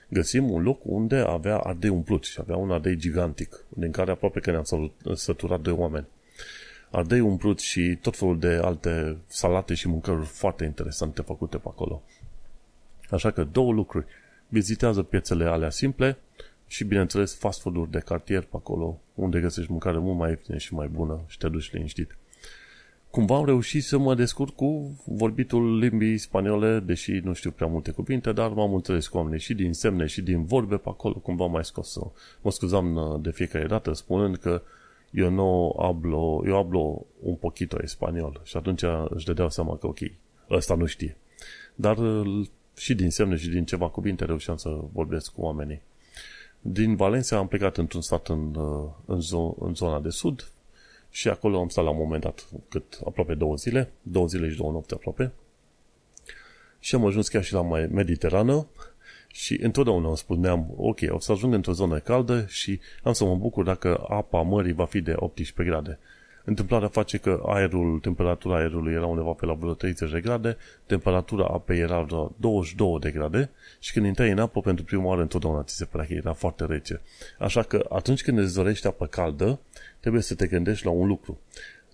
[0.09, 4.41] găsim un loc unde avea ardei umplut și avea un ardei gigantic, din care aproape
[4.41, 6.07] că ne-am săturat de oameni.
[6.91, 12.03] Ardei umplut și tot felul de alte salate și mâncăruri foarte interesante făcute pe acolo.
[13.11, 14.07] Așa că două lucruri.
[14.49, 16.19] Vizitează piețele alea simple
[16.67, 20.75] și, bineînțeles, fast food-uri de cartier pe acolo, unde găsești mâncare mult mai ieftină și
[20.75, 22.18] mai bună și te duci liniștit
[23.11, 27.91] cumva am reușit să mă descurc cu vorbitul limbii spaniole, deși nu știu prea multe
[27.91, 31.47] cuvinte, dar m-am înțeles cu oamenii și din semne și din vorbe pe acolo, cumva
[31.47, 31.99] mai scos.
[32.41, 34.63] Mă scuzam uh, de fiecare dată spunând că
[35.11, 39.99] eu nu hablo, eu hablo un poquito spaniol și atunci își dădeau seama că ok,
[40.51, 41.17] ăsta nu știe.
[41.75, 45.81] Dar uh, și din semne și din ceva cuvinte reușeam să vorbesc cu oamenii.
[46.61, 50.53] Din Valencia am plecat într-un stat în, uh, în, zo- în zona de sud,
[51.11, 54.57] și acolo am stat la un moment dat cât aproape două zile, două zile și
[54.57, 55.33] două nopți aproape.
[56.79, 58.67] Și am ajuns chiar și la mai Mediterană
[59.33, 63.35] Și întotdeauna îmi spuneam, ok, o să ajung într-o zonă caldă și am să mă
[63.35, 65.99] bucur dacă apa mării va fi de 18 grade.
[66.49, 70.57] Întâmplarea face că aerul, temperatura aerului era undeva pe la vreo 30 de grade,
[70.87, 75.21] temperatura apei era vreo 22 de grade și când intrai în apă pentru prima oară
[75.21, 77.01] întotdeauna ți se părea că era foarte rece.
[77.39, 79.59] Așa că atunci când îți dorești apă caldă,
[80.01, 81.39] trebuie să te gândești la un lucru.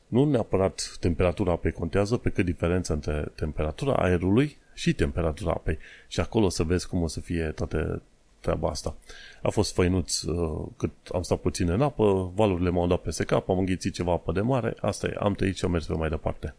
[0.06, 5.78] Nu neapărat temperatura apei contează, pe cât diferența între temperatura aerului și temperatura apei.
[6.08, 8.02] Și acolo să vezi cum o să fie toate
[8.44, 8.96] treaba asta.
[9.42, 13.48] A fost făinuț uh, cât am stat puțin în apă, valurile m-au dat peste cap,
[13.48, 16.08] am înghițit ceva apă de mare, asta e, am tăit și am mers pe mai
[16.08, 16.54] departe.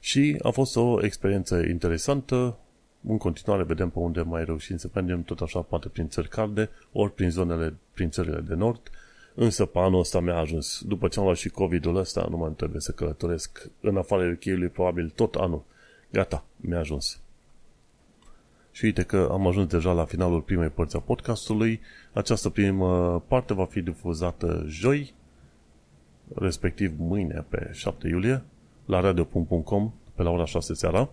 [0.00, 2.58] Și a fost o experiență interesantă,
[3.08, 6.70] în continuare vedem pe unde mai reușim să mergem, tot așa poate prin țări calde,
[6.92, 8.90] ori prin zonele, prin țările de nord,
[9.34, 10.80] însă pe anul ăsta mi-a ajuns.
[10.86, 14.72] După ce am luat și COVID-ul ăsta, nu mai trebuie să călătoresc în afara uk
[14.72, 15.64] probabil tot anul.
[16.10, 17.20] Gata, mi-a ajuns.
[18.76, 21.80] Și uite că am ajuns deja la finalul primei părți a podcastului.
[22.12, 25.14] Această primă parte va fi difuzată joi,
[26.34, 28.42] respectiv mâine pe 7 iulie,
[28.86, 31.08] la radio.com pe la ora 6 seara.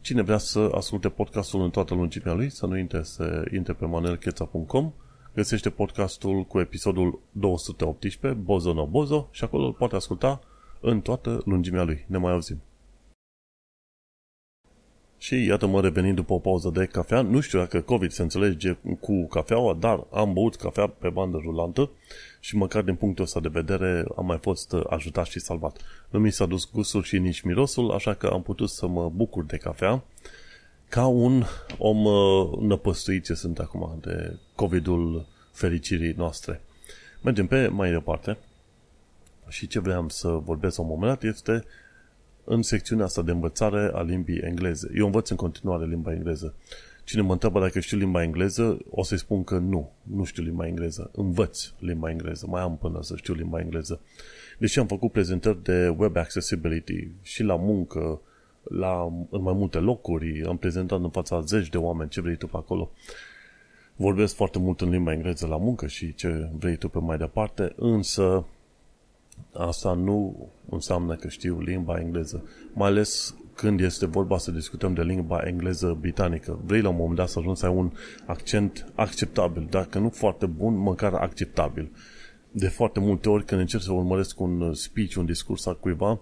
[0.00, 3.86] Cine vrea să asculte podcastul în toată lungimea lui, să nu intre să intre pe
[3.86, 4.92] manelcheța.com,
[5.34, 10.40] găsește podcastul cu episodul 218, Bozo no Bozo, și acolo îl poate asculta
[10.80, 12.04] în toată lungimea lui.
[12.06, 12.60] Ne mai auzim!
[15.18, 17.20] Și iată-mă revenind după o pauză de cafea.
[17.20, 21.90] Nu știu dacă COVID se înțelege cu cafeaua, dar am băut cafea pe bandă rulantă
[22.40, 25.80] și măcar din punctul ăsta de vedere am mai fost ajutat și salvat.
[26.10, 29.44] Nu mi s-a dus gustul și nici mirosul, așa că am putut să mă bucur
[29.44, 30.04] de cafea
[30.88, 31.44] ca un
[31.78, 36.60] om uh, năpăstuit ce sunt acum de COVID-ul fericirii noastre.
[37.22, 38.38] Mergem pe mai departe
[39.48, 41.64] și ce vreau să vorbesc la un moment dat este
[42.48, 44.90] în secțiunea asta de învățare a limbii engleze.
[44.96, 46.54] Eu învăț în continuare limba engleză.
[47.04, 50.66] Cine mă întreabă dacă știu limba engleză, o să-i spun că nu, nu știu limba
[50.66, 51.10] engleză.
[51.14, 54.00] Învăț limba engleză, mai am până să știu limba engleză.
[54.58, 58.20] Deși am făcut prezentări de web accessibility și la muncă,
[58.62, 62.46] la, în mai multe locuri, am prezentat în fața zeci de oameni ce vrei tu
[62.46, 62.90] pe acolo.
[63.96, 67.72] Vorbesc foarte mult în limba engleză la muncă și ce vrei tu pe mai departe,
[67.76, 68.44] însă
[69.52, 72.44] asta nu înseamnă că știu limba engleză.
[72.72, 76.58] Mai ales când este vorba să discutăm de limba engleză britanică.
[76.64, 77.92] Vrei la un moment dat să ajungi să ai un
[78.26, 81.90] accent acceptabil, dacă nu foarte bun, măcar acceptabil.
[82.50, 86.20] De foarte multe ori când încerc să urmăresc un speech, un discurs al cuiva,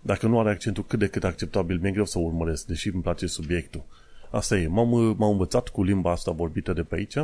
[0.00, 3.26] dacă nu are accentul cât de cât acceptabil, mi-e greu să urmăresc, deși îmi place
[3.26, 3.84] subiectul.
[4.30, 4.66] Asta e.
[4.66, 7.16] M-am, m-am învățat cu limba asta vorbită de pe aici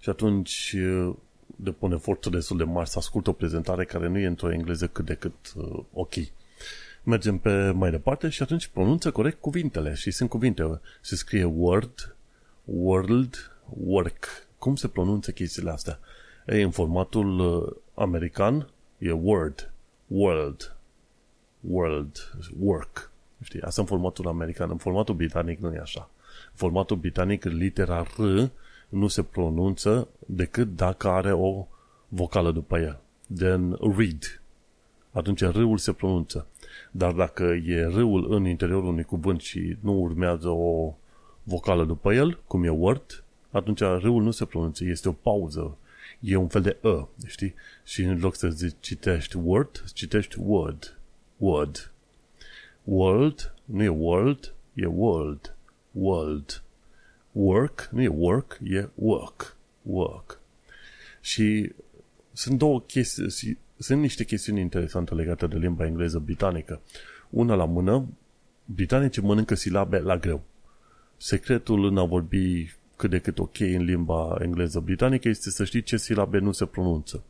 [0.00, 0.76] și atunci
[1.60, 5.04] depun eforturi destul de mari să ascult o prezentare care nu e într-o engleză cât
[5.04, 6.14] de cât uh, ok.
[7.02, 10.80] Mergem pe mai departe și atunci pronunță corect cuvintele și sunt cuvinte.
[11.00, 12.16] Se scrie word,
[12.64, 14.26] world, work.
[14.58, 15.98] Cum se pronunță chestiile astea?
[16.46, 19.72] Ei, în formatul uh, american e word,
[20.06, 20.76] world,
[21.60, 23.10] world, work.
[23.42, 23.60] Știi?
[23.60, 24.70] Asta în formatul american.
[24.70, 26.10] În formatul britanic nu e așa.
[26.50, 28.50] În formatul britanic litera R
[28.88, 31.66] nu se pronunță decât dacă are o
[32.08, 33.00] vocală după el.
[33.36, 34.40] Then read.
[35.12, 36.46] Atunci râul se pronunță.
[36.90, 40.94] Dar dacă e râul în interiorul unui cuvânt și nu urmează o
[41.42, 45.76] vocală după el, cum e word, atunci râul nu se pronunță, este o pauză.
[46.20, 47.54] E un fel de ă, știi?
[47.84, 50.98] Și în loc să zici, citești word, citești word.
[51.36, 51.92] Word.
[52.84, 55.56] World nu e world, e world.
[55.92, 56.62] World
[57.38, 59.56] work, nu e work, e work.
[59.82, 60.40] Work.
[61.20, 61.72] Și
[62.32, 66.80] sunt două chestii, sunt niște chestiuni interesante legate de limba engleză britanică.
[67.30, 68.08] Una la mână,
[68.64, 70.42] britanicii mănâncă silabe la greu.
[71.16, 75.82] Secretul în a vorbi cât de cât ok în limba engleză britanică este să știi
[75.82, 77.22] ce silabe nu se pronunță.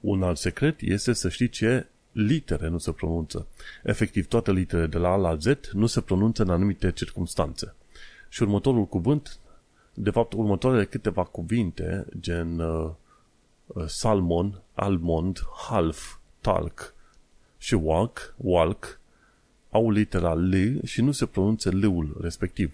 [0.00, 3.46] Un alt secret este să știi ce litere nu se pronunță.
[3.82, 7.74] Efectiv, toate literele de la A la Z nu se pronunță în anumite circunstanțe.
[8.36, 9.38] Și următorul cuvânt,
[9.94, 12.90] de fapt următoarele câteva cuvinte, gen uh,
[13.66, 16.94] uh, salmon, almond, half, talc
[17.58, 19.00] și walk, walk,
[19.70, 22.72] au litera L și nu se pronunță L-ul respectiv.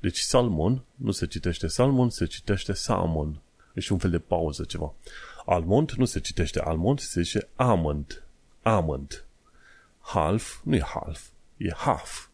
[0.00, 3.40] Deci salmon nu se citește salmon, se citește salmon.
[3.72, 4.94] Deci un fel de pauză ceva.
[5.46, 8.22] Almond nu se citește almond, se zice almond.
[8.62, 9.24] Almond.
[10.00, 12.28] Half nu e half, e half.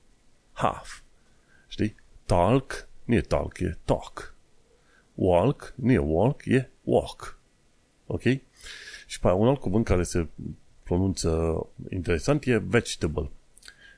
[0.52, 1.00] Half.
[1.68, 1.98] Știi?
[2.30, 4.34] Talk nu e talk, e talk.
[5.14, 7.38] Walk nu e walk, e walk.
[8.06, 8.22] Ok?
[9.06, 10.26] Și pe un alt cuvânt care se
[10.82, 13.30] pronunță interesant e vegetable.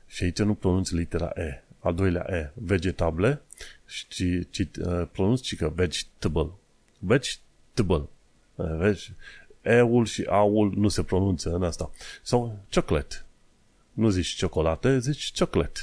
[0.07, 1.63] Și aici nu pronunți litera E.
[1.79, 3.43] al doilea E, vegetable,
[3.87, 6.51] și, ci, uh, pronunți că vegetable.
[6.99, 8.09] Vegetable.
[8.55, 9.13] Uh, vezi?
[9.63, 11.91] E-ul și A-ul nu se pronunță în asta.
[12.23, 13.25] Sau chocolate.
[13.93, 15.81] Nu zici ciocolată, zici chocolate.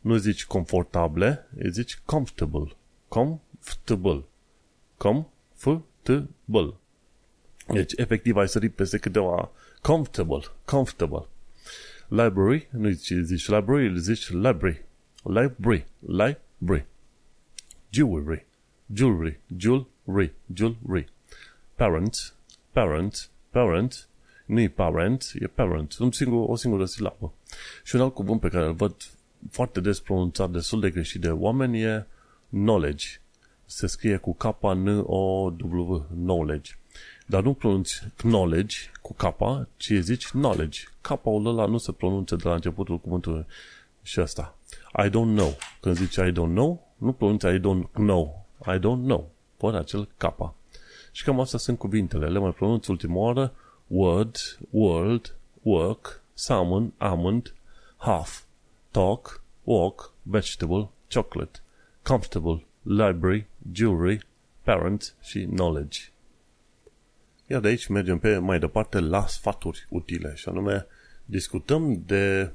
[0.00, 2.76] Nu zici confortable, zici comfortable.
[3.08, 4.24] Comfortable.
[4.96, 6.74] Comfortable.
[7.72, 9.50] Deci, efectiv, ai sărit peste câteva
[9.82, 10.42] comfortable.
[10.64, 11.26] Comfortable.
[12.08, 14.84] Library, nu zici, zici library, zici library.
[15.22, 15.86] Library.
[15.98, 16.86] Library.
[17.90, 18.46] Jewelry.
[18.92, 19.40] Jewelry.
[19.56, 20.32] Jewelry.
[20.54, 21.08] Jewelry.
[21.74, 22.34] Parent.
[22.72, 23.30] Parent.
[23.50, 24.08] Parent.
[24.46, 25.98] Nu e parent, e parent.
[25.98, 27.32] Un singur, o singură silabă.
[27.84, 28.94] Și un alt cuvânt pe care îl văd
[29.50, 32.06] foarte des pronunțat destul de greșit de oameni e
[32.50, 33.06] knowledge.
[33.66, 36.72] Se scrie cu K, N, O, W, knowledge.
[37.26, 39.34] Dar nu pronunți knowledge cu K,
[39.76, 40.80] ci zici knowledge.
[41.00, 43.46] K-ul ăla nu se pronunță de la începutul cuvântului
[44.02, 44.56] și asta.
[45.04, 45.56] I don't know.
[45.80, 48.46] Când zici I don't know, nu pronunți I don't know.
[48.66, 49.30] I don't know.
[49.56, 50.34] Fără acel K.
[51.12, 52.28] Și cam astea sunt cuvintele.
[52.28, 53.54] Le mai pronunț ultima oară.
[53.86, 54.36] Word,
[54.70, 57.54] world, work, salmon, almond,
[57.96, 58.42] half,
[58.90, 61.58] talk, walk, vegetable, chocolate,
[62.02, 64.26] comfortable, library, jewelry,
[64.62, 66.00] parent și knowledge.
[67.46, 70.86] Iar de aici mergem pe mai departe la sfaturi utile și anume
[71.24, 72.52] discutăm de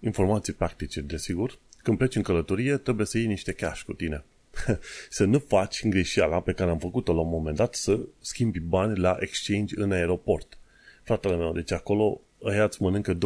[0.00, 1.58] informații practice, desigur.
[1.82, 4.24] Când pleci în călătorie, trebuie să iei niște cash cu tine.
[5.10, 8.98] să nu faci greșeala pe care am făcut-o la un moment dat să schimbi bani
[8.98, 10.58] la exchange în aeroport.
[11.02, 13.18] Fratele meu, deci acolo ăia îți mănâncă 25%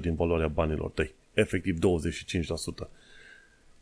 [0.00, 1.14] din valoarea banilor tăi.
[1.34, 1.78] Efectiv
[2.84, 2.88] 25%.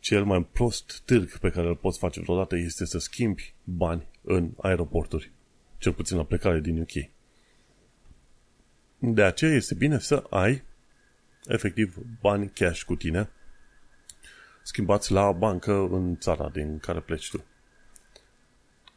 [0.00, 4.50] Cel mai prost târg pe care îl poți face vreodată este să schimbi bani în
[4.56, 5.30] aeroporturi.
[5.78, 7.10] Cel puțin la plecare din UK.
[8.98, 10.62] De aceea este bine să ai
[11.46, 13.30] efectiv bani cash cu tine
[14.68, 17.44] schimbați la bancă în țara din care pleci tu.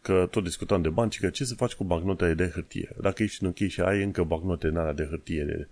[0.02, 2.96] Că tot discutam de bani, că ce să faci cu bancnotele de hârtie?
[3.02, 5.68] Dacă ești în închei și ai încă bancnote în alea de hârtie de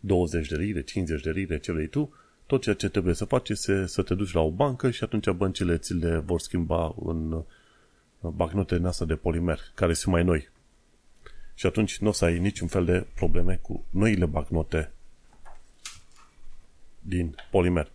[0.00, 2.14] 20 de lire, 50 de lire, ce vrei tu,
[2.46, 5.30] tot ceea ce trebuie să faci este să te duci la o bancă și atunci
[5.30, 7.44] băncile ți le vor schimba în
[8.20, 10.48] bancnote în asta de polimer, care sunt mai noi.
[11.54, 14.92] Și atunci nu o să ai niciun fel de probleme cu noile bancnote
[17.00, 17.90] din polimer.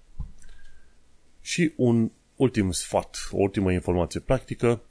[1.41, 4.81] Și un ultim sfat, o ultimă informație practică,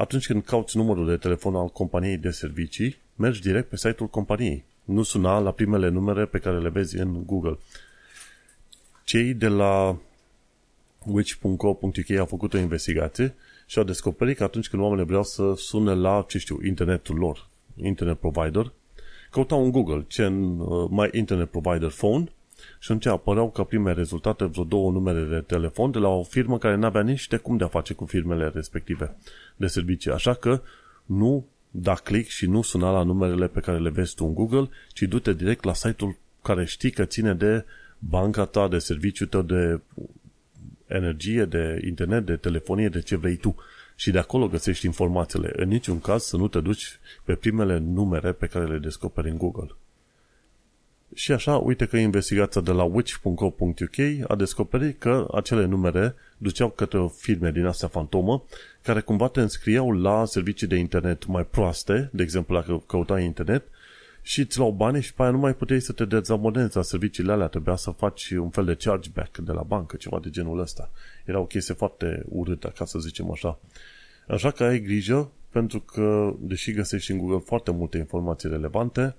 [0.00, 4.64] atunci când cauți numărul de telefon al companiei de servicii, mergi direct pe site-ul companiei.
[4.84, 7.58] Nu suna la primele numere pe care le vezi în Google.
[9.04, 9.96] Cei de la
[11.06, 13.34] which.co.uk au făcut o investigație
[13.66, 17.48] și au descoperit că atunci când oamenii vreau să sune la, ce știu, internetul lor,
[17.76, 18.72] internet provider,
[19.30, 22.32] căutau în Google ce în uh, My Internet Provider Phone
[22.78, 26.58] și atunci apăreau ca prime rezultate vreo două numere de telefon de la o firmă
[26.58, 29.16] care n-avea nici de cum de a face cu firmele respective
[29.56, 30.10] de servicii.
[30.10, 30.62] Așa că
[31.04, 34.68] nu da click și nu suna la numerele pe care le vezi tu în Google,
[34.92, 37.64] ci du-te direct la site-ul care știi că ține de
[37.98, 39.80] banca ta, de serviciul tău de
[40.86, 43.54] energie, de internet, de telefonie, de ce vrei tu.
[43.94, 45.52] Și de acolo găsești informațiile.
[45.56, 49.36] În niciun caz să nu te duci pe primele numere pe care le descoperi în
[49.36, 49.76] Google.
[51.14, 57.10] Și așa, uite că investigația de la witch.co.uk a descoperit că acele numere duceau către
[57.16, 58.44] firme din astea fantomă
[58.82, 63.64] care cumva te înscriau la servicii de internet mai proaste, de exemplu dacă căutai internet,
[64.22, 67.32] și îți luau bani și pe aia nu mai puteai să te dezabonezi la serviciile
[67.32, 70.90] alea, trebuia să faci un fel de chargeback de la bancă, ceva de genul ăsta.
[71.24, 73.58] Era o chestie foarte urâtă, ca să zicem așa.
[74.28, 79.14] Așa că ai grijă, pentru că, deși găsești în Google foarte multe informații relevante,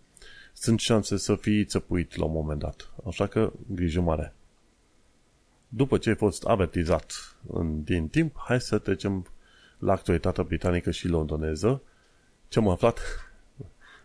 [0.54, 2.94] sunt șanse să fii țăpuit la un moment dat.
[3.08, 4.34] Așa că grijă mare.
[5.68, 7.14] După ce ai fost avertizat
[7.48, 9.26] în, din timp, hai să trecem
[9.80, 11.82] la actualitatea britanică și londoneză.
[12.48, 13.00] Ce am aflat?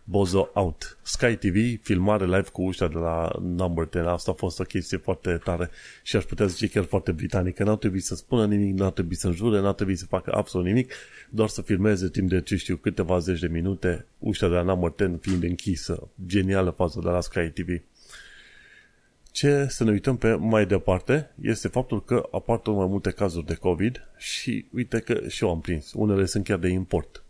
[0.09, 0.97] Bozo Out.
[1.01, 4.09] Sky TV, filmare live cu ușa de la Number 10.
[4.09, 5.69] Asta a fost o chestie foarte tare
[6.03, 7.63] și aș putea zice chiar foarte britanică.
[7.63, 10.93] N-au trebuit să spună nimic, n-au trebuit să înjure, n-au trebuit să facă absolut nimic,
[11.29, 14.93] doar să filmeze timp de, ce știu, câteva zeci de minute, ușa de la Number
[14.97, 16.09] 10 fiind închisă.
[16.25, 17.81] Genială fază de la Sky TV.
[19.31, 23.45] Ce să ne uităm pe mai departe este faptul că apar tot mai multe cazuri
[23.45, 25.93] de COVID și uite că și eu am prins.
[25.93, 27.21] Unele sunt chiar de import.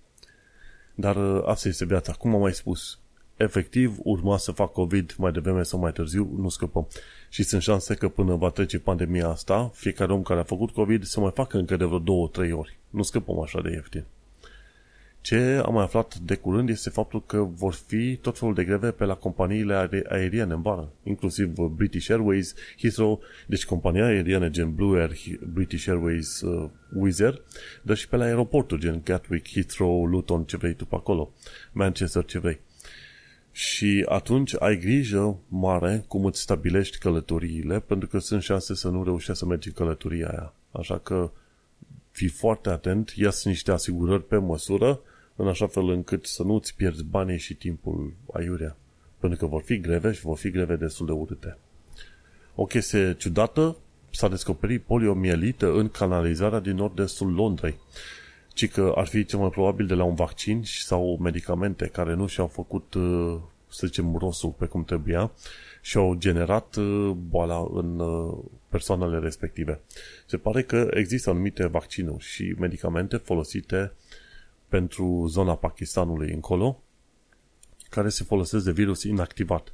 [0.99, 2.13] Dar uh, asta este viața.
[2.13, 2.99] Cum am mai spus,
[3.35, 6.87] efectiv urma să fac COVID mai devreme sau mai târziu, nu scăpăm.
[7.29, 11.03] Și sunt șanse că până va trece pandemia asta, fiecare om care a făcut COVID
[11.03, 12.77] să mai facă încă de vreo două, trei ori.
[12.89, 14.05] Nu scăpăm așa de ieftin.
[15.27, 18.91] Ce am mai aflat de curând este faptul că vor fi tot felul de greve
[18.91, 24.99] pe la companiile aeriene în vară, inclusiv British Airways, Heathrow, deci compania aeriene gen Blue
[24.99, 25.11] Air,
[25.53, 27.41] British Airways, uh, Wizz Air,
[27.81, 31.31] dar și pe la aeroporturi gen Gatwick, Heathrow, Luton, ce vrei tu pe acolo,
[31.71, 32.59] Manchester, ce vrei.
[33.51, 39.03] Și atunci ai grijă mare cum îți stabilești călătoriile, pentru că sunt șanse să nu
[39.03, 40.53] reușești să mergi în călătoria aia.
[40.71, 41.31] Așa că
[42.11, 45.01] fii foarte atent, ia niște asigurări pe măsură,
[45.37, 48.77] în așa fel încât să nu îți pierzi banii și timpul aiurea.
[49.19, 51.57] Pentru că vor fi greve și vor fi greve destul de urâte.
[52.55, 53.77] O chestie ciudată,
[54.11, 57.75] s-a descoperit poliomielită în canalizarea din nord-estul Londrei.
[58.53, 62.27] Ci că ar fi cel mai probabil de la un vaccin sau medicamente care nu
[62.27, 65.31] și-au făcut, uh, să zicem, rostul pe cum trebuia
[65.81, 68.37] și au generat uh, boala în uh,
[68.69, 69.81] persoanele respective.
[70.25, 73.93] Se pare că există anumite vaccinuri și medicamente folosite
[74.69, 76.81] pentru zona Pakistanului încolo,
[77.89, 79.71] care se folosesc de virus inactivat.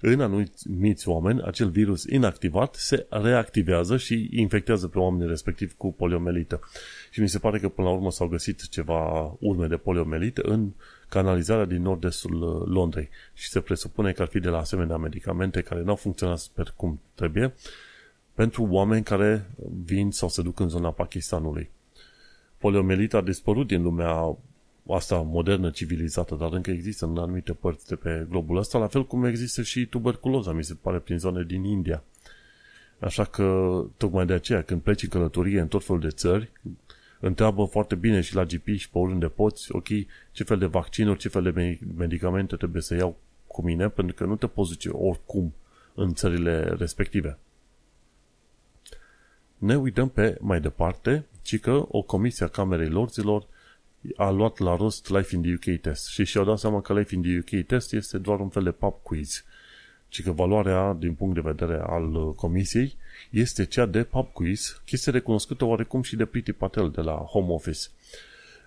[0.00, 6.60] În anumiți oameni, acel virus inactivat se reactivează și infectează pe oamenii respectiv cu poliomelită.
[7.10, 10.70] Și mi se pare că până la urmă s-au găsit ceva urme de poliomelită în
[11.08, 13.08] canalizarea din nord-estul uh, Londrei.
[13.34, 16.72] Și se presupune că ar fi de la asemenea medicamente care nu au funcționat sper
[16.76, 17.54] cum trebuie
[18.34, 19.50] pentru oameni care
[19.84, 21.70] vin sau se duc în zona Pakistanului
[22.60, 24.36] poliomelita a dispărut din lumea
[24.88, 29.06] asta modernă, civilizată, dar încă există în anumite părți de pe globul ăsta, la fel
[29.06, 32.02] cum există și tuberculoza, mi se pare, prin zone din India.
[32.98, 36.50] Așa că, tocmai de aceea, când pleci în călătorie în tot felul de țări,
[37.20, 39.88] întreabă foarte bine și la GP și pe oriunde poți, ok,
[40.32, 44.24] ce fel de vaccinuri, ce fel de medicamente trebuie să iau cu mine, pentru că
[44.24, 45.54] nu te poți duce oricum
[45.94, 47.38] în țările respective.
[49.56, 53.46] Ne uităm pe mai departe ci că o comisie a Camerei Lorzilor
[54.16, 57.14] a luat la rost Life in the UK test și și-au dat seama că Life
[57.14, 59.44] in the UK test este doar un fel de pub quiz
[60.10, 62.96] ci că valoarea, din punct de vedere al uh, comisiei,
[63.30, 67.52] este cea de pub quiz, chestie recunoscută oarecum și de Priti Patel de la Home
[67.52, 67.88] Office.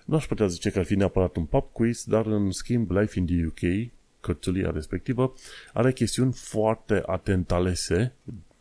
[0.06, 3.20] Nu aș putea zice că ar fi neapărat un pub quiz, dar în schimb Life
[3.20, 5.34] in the UK, cărțulia respectivă,
[5.74, 8.14] are chestiuni foarte atent alese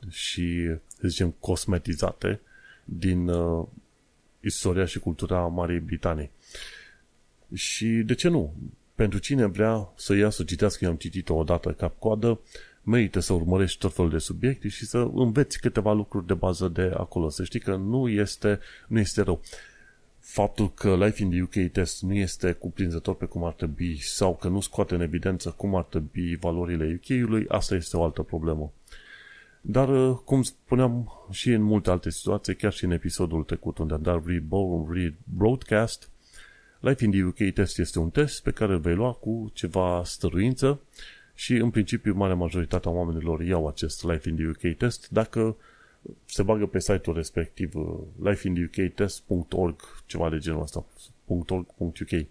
[0.08, 2.40] și, să zicem, cosmetizate
[2.84, 3.66] din uh,
[4.42, 6.30] istoria și cultura Marii Britanii.
[7.54, 8.54] Și de ce nu?
[8.94, 12.40] Pentru cine vrea să ia să citească, eu am citit-o odată cap-coadă,
[12.82, 16.92] merită să urmărești tot felul de subiecte și să înveți câteva lucruri de bază de
[16.96, 17.28] acolo.
[17.28, 19.40] Să știi că nu este, nu este rău.
[20.18, 24.36] Faptul că Life in the UK test nu este cuprinzător pe cum ar trebui sau
[24.36, 28.72] că nu scoate în evidență cum ar trebui valorile UK-ului, asta este o altă problemă.
[29.64, 33.94] Dar, uh, cum spuneam și în multe alte situații, chiar și în episodul trecut unde
[33.94, 36.10] am dat rebroadcast,
[36.80, 40.02] Life in the UK test este un test pe care îl vei lua cu ceva
[40.04, 40.80] stăruință
[41.34, 45.08] și în principiu marea majoritatea oamenilor iau acest Life in the UK test.
[45.10, 45.56] Dacă
[46.24, 50.86] se bagă pe site-ul respectiv uh, lifeintheUKtest.org ceva de genul ăsta
[51.26, 52.26] .org.uk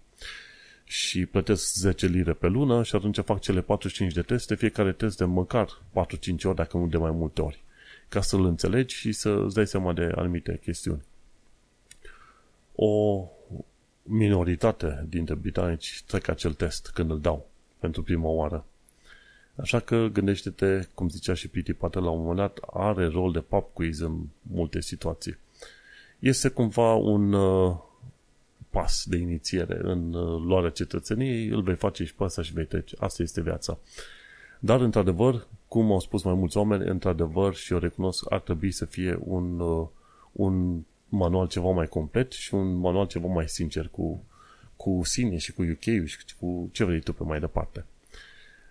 [0.83, 5.17] și plătesc 10 lire pe lună și atunci fac cele 45 de teste, fiecare test
[5.17, 7.63] de măcar 4-5 ori, dacă nu de mai multe ori,
[8.09, 11.03] ca să-l înțelegi și să îți dai seama de anumite chestiuni.
[12.75, 13.25] O
[14.03, 18.65] minoritate dintre britanici trec acel test când îl dau pentru prima oară.
[19.55, 23.39] Așa că gândește-te, cum zicea și Piti Patel la un moment dat, are rol de
[23.39, 25.37] pub quiz în multe situații.
[26.19, 27.77] Este cumva un, uh,
[28.71, 32.65] pas de inițiere în uh, luarea cetățeniei, îl vei face și pe asta și vei
[32.65, 32.95] trece.
[32.99, 33.79] Asta este viața.
[34.59, 38.85] Dar, într-adevăr, cum au spus mai mulți oameni, într-adevăr, și eu recunosc, ar trebui să
[38.85, 39.87] fie un, uh,
[40.31, 44.23] un manual ceva mai complet și un manual ceva mai sincer cu,
[44.75, 47.85] cu sine și cu UK și cu ce vrei tu pe mai departe.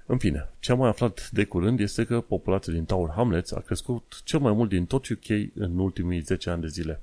[0.06, 3.60] În fine, ce am mai aflat de curând este că populația din Tower Hamlets a
[3.60, 7.00] crescut cel mai mult din tot UK în ultimii 10 ani de zile.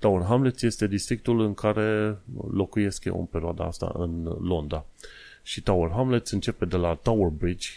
[0.00, 2.18] Tower Hamlets este districtul în care
[2.50, 4.84] locuiesc eu în perioada asta în Londra.
[5.42, 7.68] Și Tower Hamlets începe de la Tower Bridge,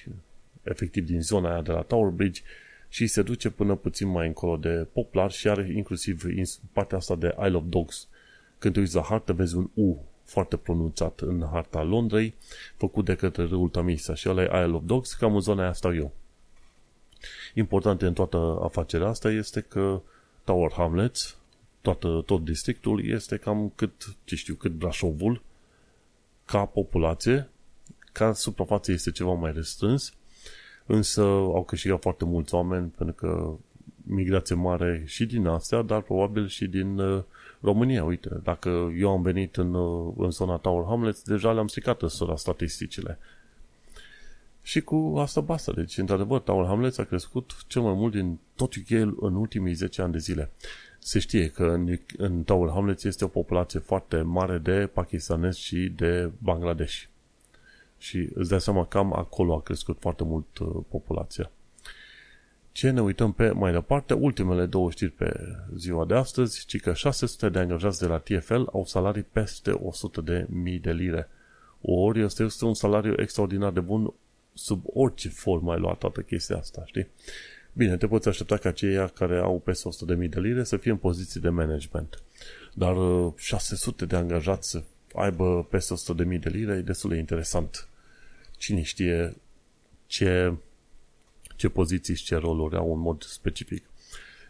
[0.64, 2.42] efectiv din zona aia de la Tower Bridge,
[2.90, 6.24] și se duce până puțin mai încolo de Poplar și are inclusiv
[6.72, 8.08] partea asta de Isle of Dogs.
[8.58, 12.34] Când te uiți la hartă, vezi un U foarte pronunțat în harta Londrei,
[12.78, 15.74] făcut de către râul Tamisa și ăla e Isle of Dogs, cam în zona aia
[15.74, 16.12] stau eu.
[17.54, 20.02] Important în toată afacerea asta este că
[20.44, 21.38] Tower Hamlets
[21.84, 25.42] toată, tot districtul este cam cât, ce știu, cât Brașovul
[26.46, 27.50] ca populație,
[28.12, 30.14] ca suprafață este ceva mai restrâns,
[30.86, 33.56] însă au câștigat foarte mulți oameni pentru că
[34.04, 37.24] migrație mare și din astea, dar probabil și din uh,
[37.60, 39.76] România, uite, dacă eu am venit în,
[40.18, 43.20] în zona Tower Hamlets, deja le-am stricat ăstora statisticile.
[44.62, 45.72] Și cu asta basta.
[45.72, 50.02] Deci, într-adevăr, Tower Hamlets a crescut cel mai mult din tot uk în ultimii 10
[50.02, 50.52] ani de zile.
[51.06, 55.92] Se știe că în, în Tower Hamlets este o populație foarte mare de pakistanezi și
[55.96, 57.02] de Bangladesh.
[57.98, 61.52] Și îți dai seama, cam acolo a crescut foarte mult uh, populația.
[62.72, 65.34] Ce ne uităm pe mai departe, ultimele două știri pe
[65.76, 70.22] ziua de astăzi, ci că 600 de angajați de la TFL au salarii peste 100
[70.22, 71.30] de mii de lire.
[71.82, 74.14] Ori este, este un salariu extraordinar de bun
[74.54, 77.08] sub orice formă ai luat toată chestia asta, știi?
[77.74, 80.78] Bine, te poți aștepta ca aceia care au peste 100 de mii de lire să
[80.78, 82.22] fie în poziții de management.
[82.74, 82.96] Dar
[83.36, 87.18] 600 uh, de angajați să aibă peste 100 de mii de lire e destul de
[87.18, 87.88] interesant.
[88.58, 89.36] Cine știe
[90.08, 90.54] ce
[91.56, 93.84] ce poziții și ce roluri au în mod specific.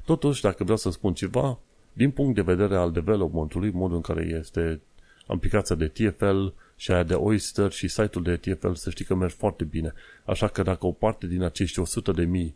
[0.06, 1.60] Totuși, dacă vreau să spun ceva,
[1.94, 4.82] din punct de vedere al developmentului, modul în care este
[5.28, 6.46] aplicația de TFL
[6.76, 9.94] și aia de Oyster și site-ul de TFL, să știi că merg foarte bine.
[10.26, 12.56] Așa că dacă o parte din acești 100 de mii,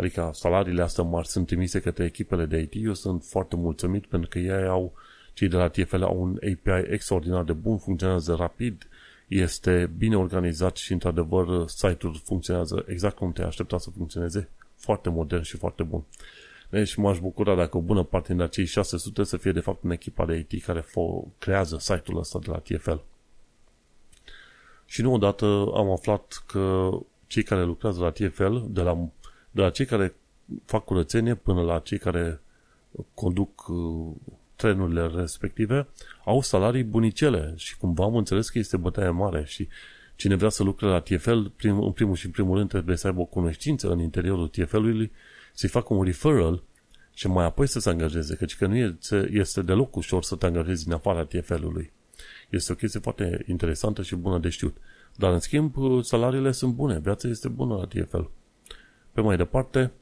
[0.00, 4.28] adică salariile astea mari, sunt trimise către echipele de IT, eu sunt foarte mulțumit pentru
[4.28, 4.92] că ei au,
[5.32, 8.88] cei de la TFL au un API extraordinar de bun, funcționează rapid,
[9.28, 15.42] este bine organizat și, într-adevăr, site-ul funcționează exact cum te-ai aștepta să funcționeze, foarte modern
[15.42, 16.04] și foarte bun.
[16.70, 19.90] Deci m-aș bucura dacă o bună parte din acei 600 să fie de fapt în
[19.90, 20.84] echipa de IT care
[21.38, 22.96] creează site-ul ăsta de la TFL.
[24.84, 26.90] Și nu odată am aflat că
[27.30, 29.08] cei care lucrează la TFL, de la,
[29.50, 30.14] de la cei care
[30.64, 32.40] fac curățenie până la cei care
[33.14, 34.14] conduc uh,
[34.56, 35.88] trenurile respective
[36.24, 39.68] au salarii bunicele și cumva am înțeles că este bătaia mare și
[40.16, 43.06] cine vrea să lucre la TFL, prim, în primul și în primul rând trebuie să
[43.06, 45.12] aibă o cunoștință în interiorul TFL-ului,
[45.52, 46.62] să-i facă un referral
[47.14, 50.46] și mai apoi să se angajeze, căci că nu este, este deloc ușor să te
[50.46, 51.92] angajezi din afara TFL-ului.
[52.48, 54.76] Este o chestie foarte interesantă și bună de știut.
[55.16, 58.22] Dar, în schimb, salariile sunt bune, viața este bună la TFL.
[59.20, 59.92] Pe mai departe,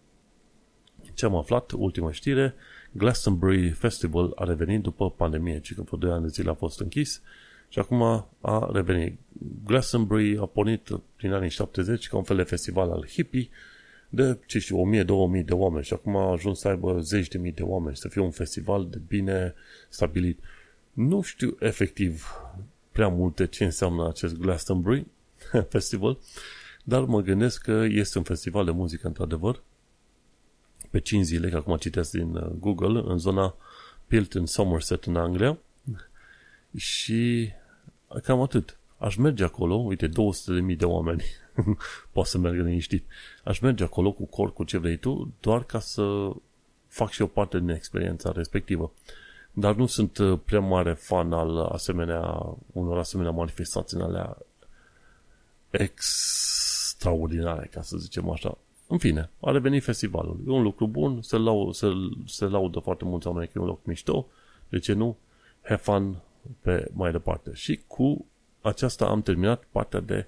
[1.14, 2.54] ce am aflat, ultima știre,
[2.92, 6.80] Glastonbury Festival a revenit după pandemie, ci că vreo 2 ani de zile a fost
[6.80, 7.22] închis
[7.68, 8.02] și acum
[8.40, 9.18] a revenit.
[9.64, 13.48] Glastonbury a pornit prin anii 70 ca un fel de festival al hippie
[14.08, 14.90] de, ce știu,
[15.40, 18.08] 1000-2000 de oameni și acum a ajuns să aibă zeci de mii de oameni, să
[18.08, 19.54] fie un festival de bine
[19.88, 20.38] stabilit.
[20.92, 22.26] Nu știu efectiv
[22.92, 25.06] prea multe ce înseamnă acest Glastonbury
[25.68, 26.18] Festival,
[26.88, 29.62] dar mă gândesc că este un festival de muzică într-adevăr
[30.90, 33.54] pe 5 zile, că acum citesc din uh, Google, în zona
[34.06, 35.58] Pilton, Somerset, în Anglia.
[36.76, 37.50] Și
[38.22, 38.78] cam atât.
[38.98, 41.22] Aș merge acolo, uite, 200.000 de oameni,
[42.12, 43.06] poate să meargă liniștit.
[43.44, 46.30] Aș merge acolo cu cor, cu ce vrei tu, doar ca să
[46.86, 48.92] fac și o parte din experiența respectivă.
[49.52, 54.36] Dar nu sunt uh, prea mare fan al asemenea, unor asemenea manifestații în alea
[55.70, 58.58] extraordinare, ca să zicem așa.
[58.86, 60.40] În fine, a revenit festivalul.
[60.46, 61.86] E un lucru bun, se, lau, se,
[62.26, 64.26] se laudă foarte mulți oameni că e un loc mișto.
[64.68, 65.16] De ce nu?
[65.62, 66.16] Have fun
[66.60, 67.50] pe mai departe.
[67.54, 68.26] Și cu
[68.60, 70.26] aceasta am terminat partea de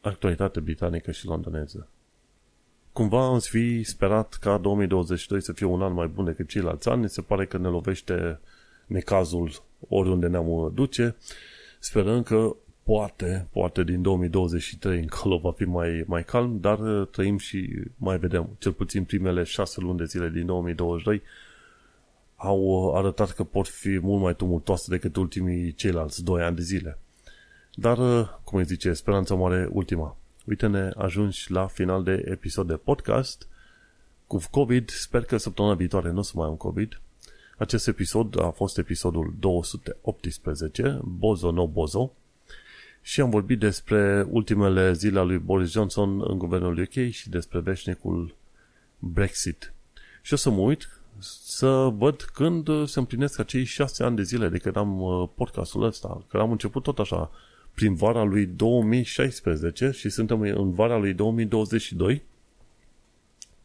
[0.00, 1.88] actualitate britanică și londoneză.
[2.92, 7.08] Cumva am fi sperat ca 2022 să fie un an mai bun decât ceilalți ani.
[7.08, 8.40] Se pare că ne lovește
[8.86, 11.16] necazul oriunde ne-am duce.
[11.78, 12.56] Sperăm că
[12.88, 18.18] poate, poate din 2023 încolo va fi mai, mai calm, dar uh, trăim și mai
[18.18, 18.56] vedem.
[18.58, 21.22] Cel puțin primele șase luni de zile din 2022
[22.36, 26.62] au uh, arătat că pot fi mult mai tumultoase decât ultimii ceilalți doi ani de
[26.62, 26.98] zile.
[27.74, 30.16] Dar, uh, cum îi zice, speranța mare ultima.
[30.46, 33.48] Uite-ne, ajungi la final de episod de podcast.
[34.26, 37.00] Cu COVID, sper că săptămâna viitoare nu o să mai am COVID.
[37.58, 42.12] Acest episod a fost episodul 218, Bozo no Bozo,
[43.08, 47.60] și am vorbit despre ultimele zile a lui Boris Johnson în guvernul UK și despre
[47.60, 48.34] veșnicul
[48.98, 49.72] Brexit.
[50.22, 54.48] Și o să mă uit să văd când se împlinesc acei șase ani de zile
[54.48, 57.30] de când am uh, podcastul ăsta, că am început tot așa
[57.74, 62.22] prin vara lui 2016 și suntem în vara lui 2022.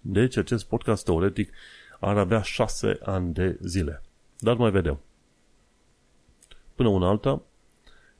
[0.01, 1.51] Deci acest podcast teoretic
[1.99, 4.01] ar avea șase ani de zile.
[4.39, 4.99] Dar mai vedem.
[6.75, 7.41] Până una alta,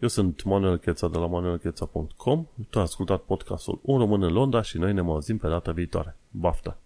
[0.04, 4.62] eu sunt Manuel Cheța de la manuelcheța.com Tu ai ascultat podcastul Un român în Londra
[4.62, 6.18] și noi ne auzim pe data viitoare.
[6.32, 6.78] Baftă!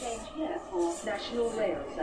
[0.00, 1.93] Change here for National Rail Services.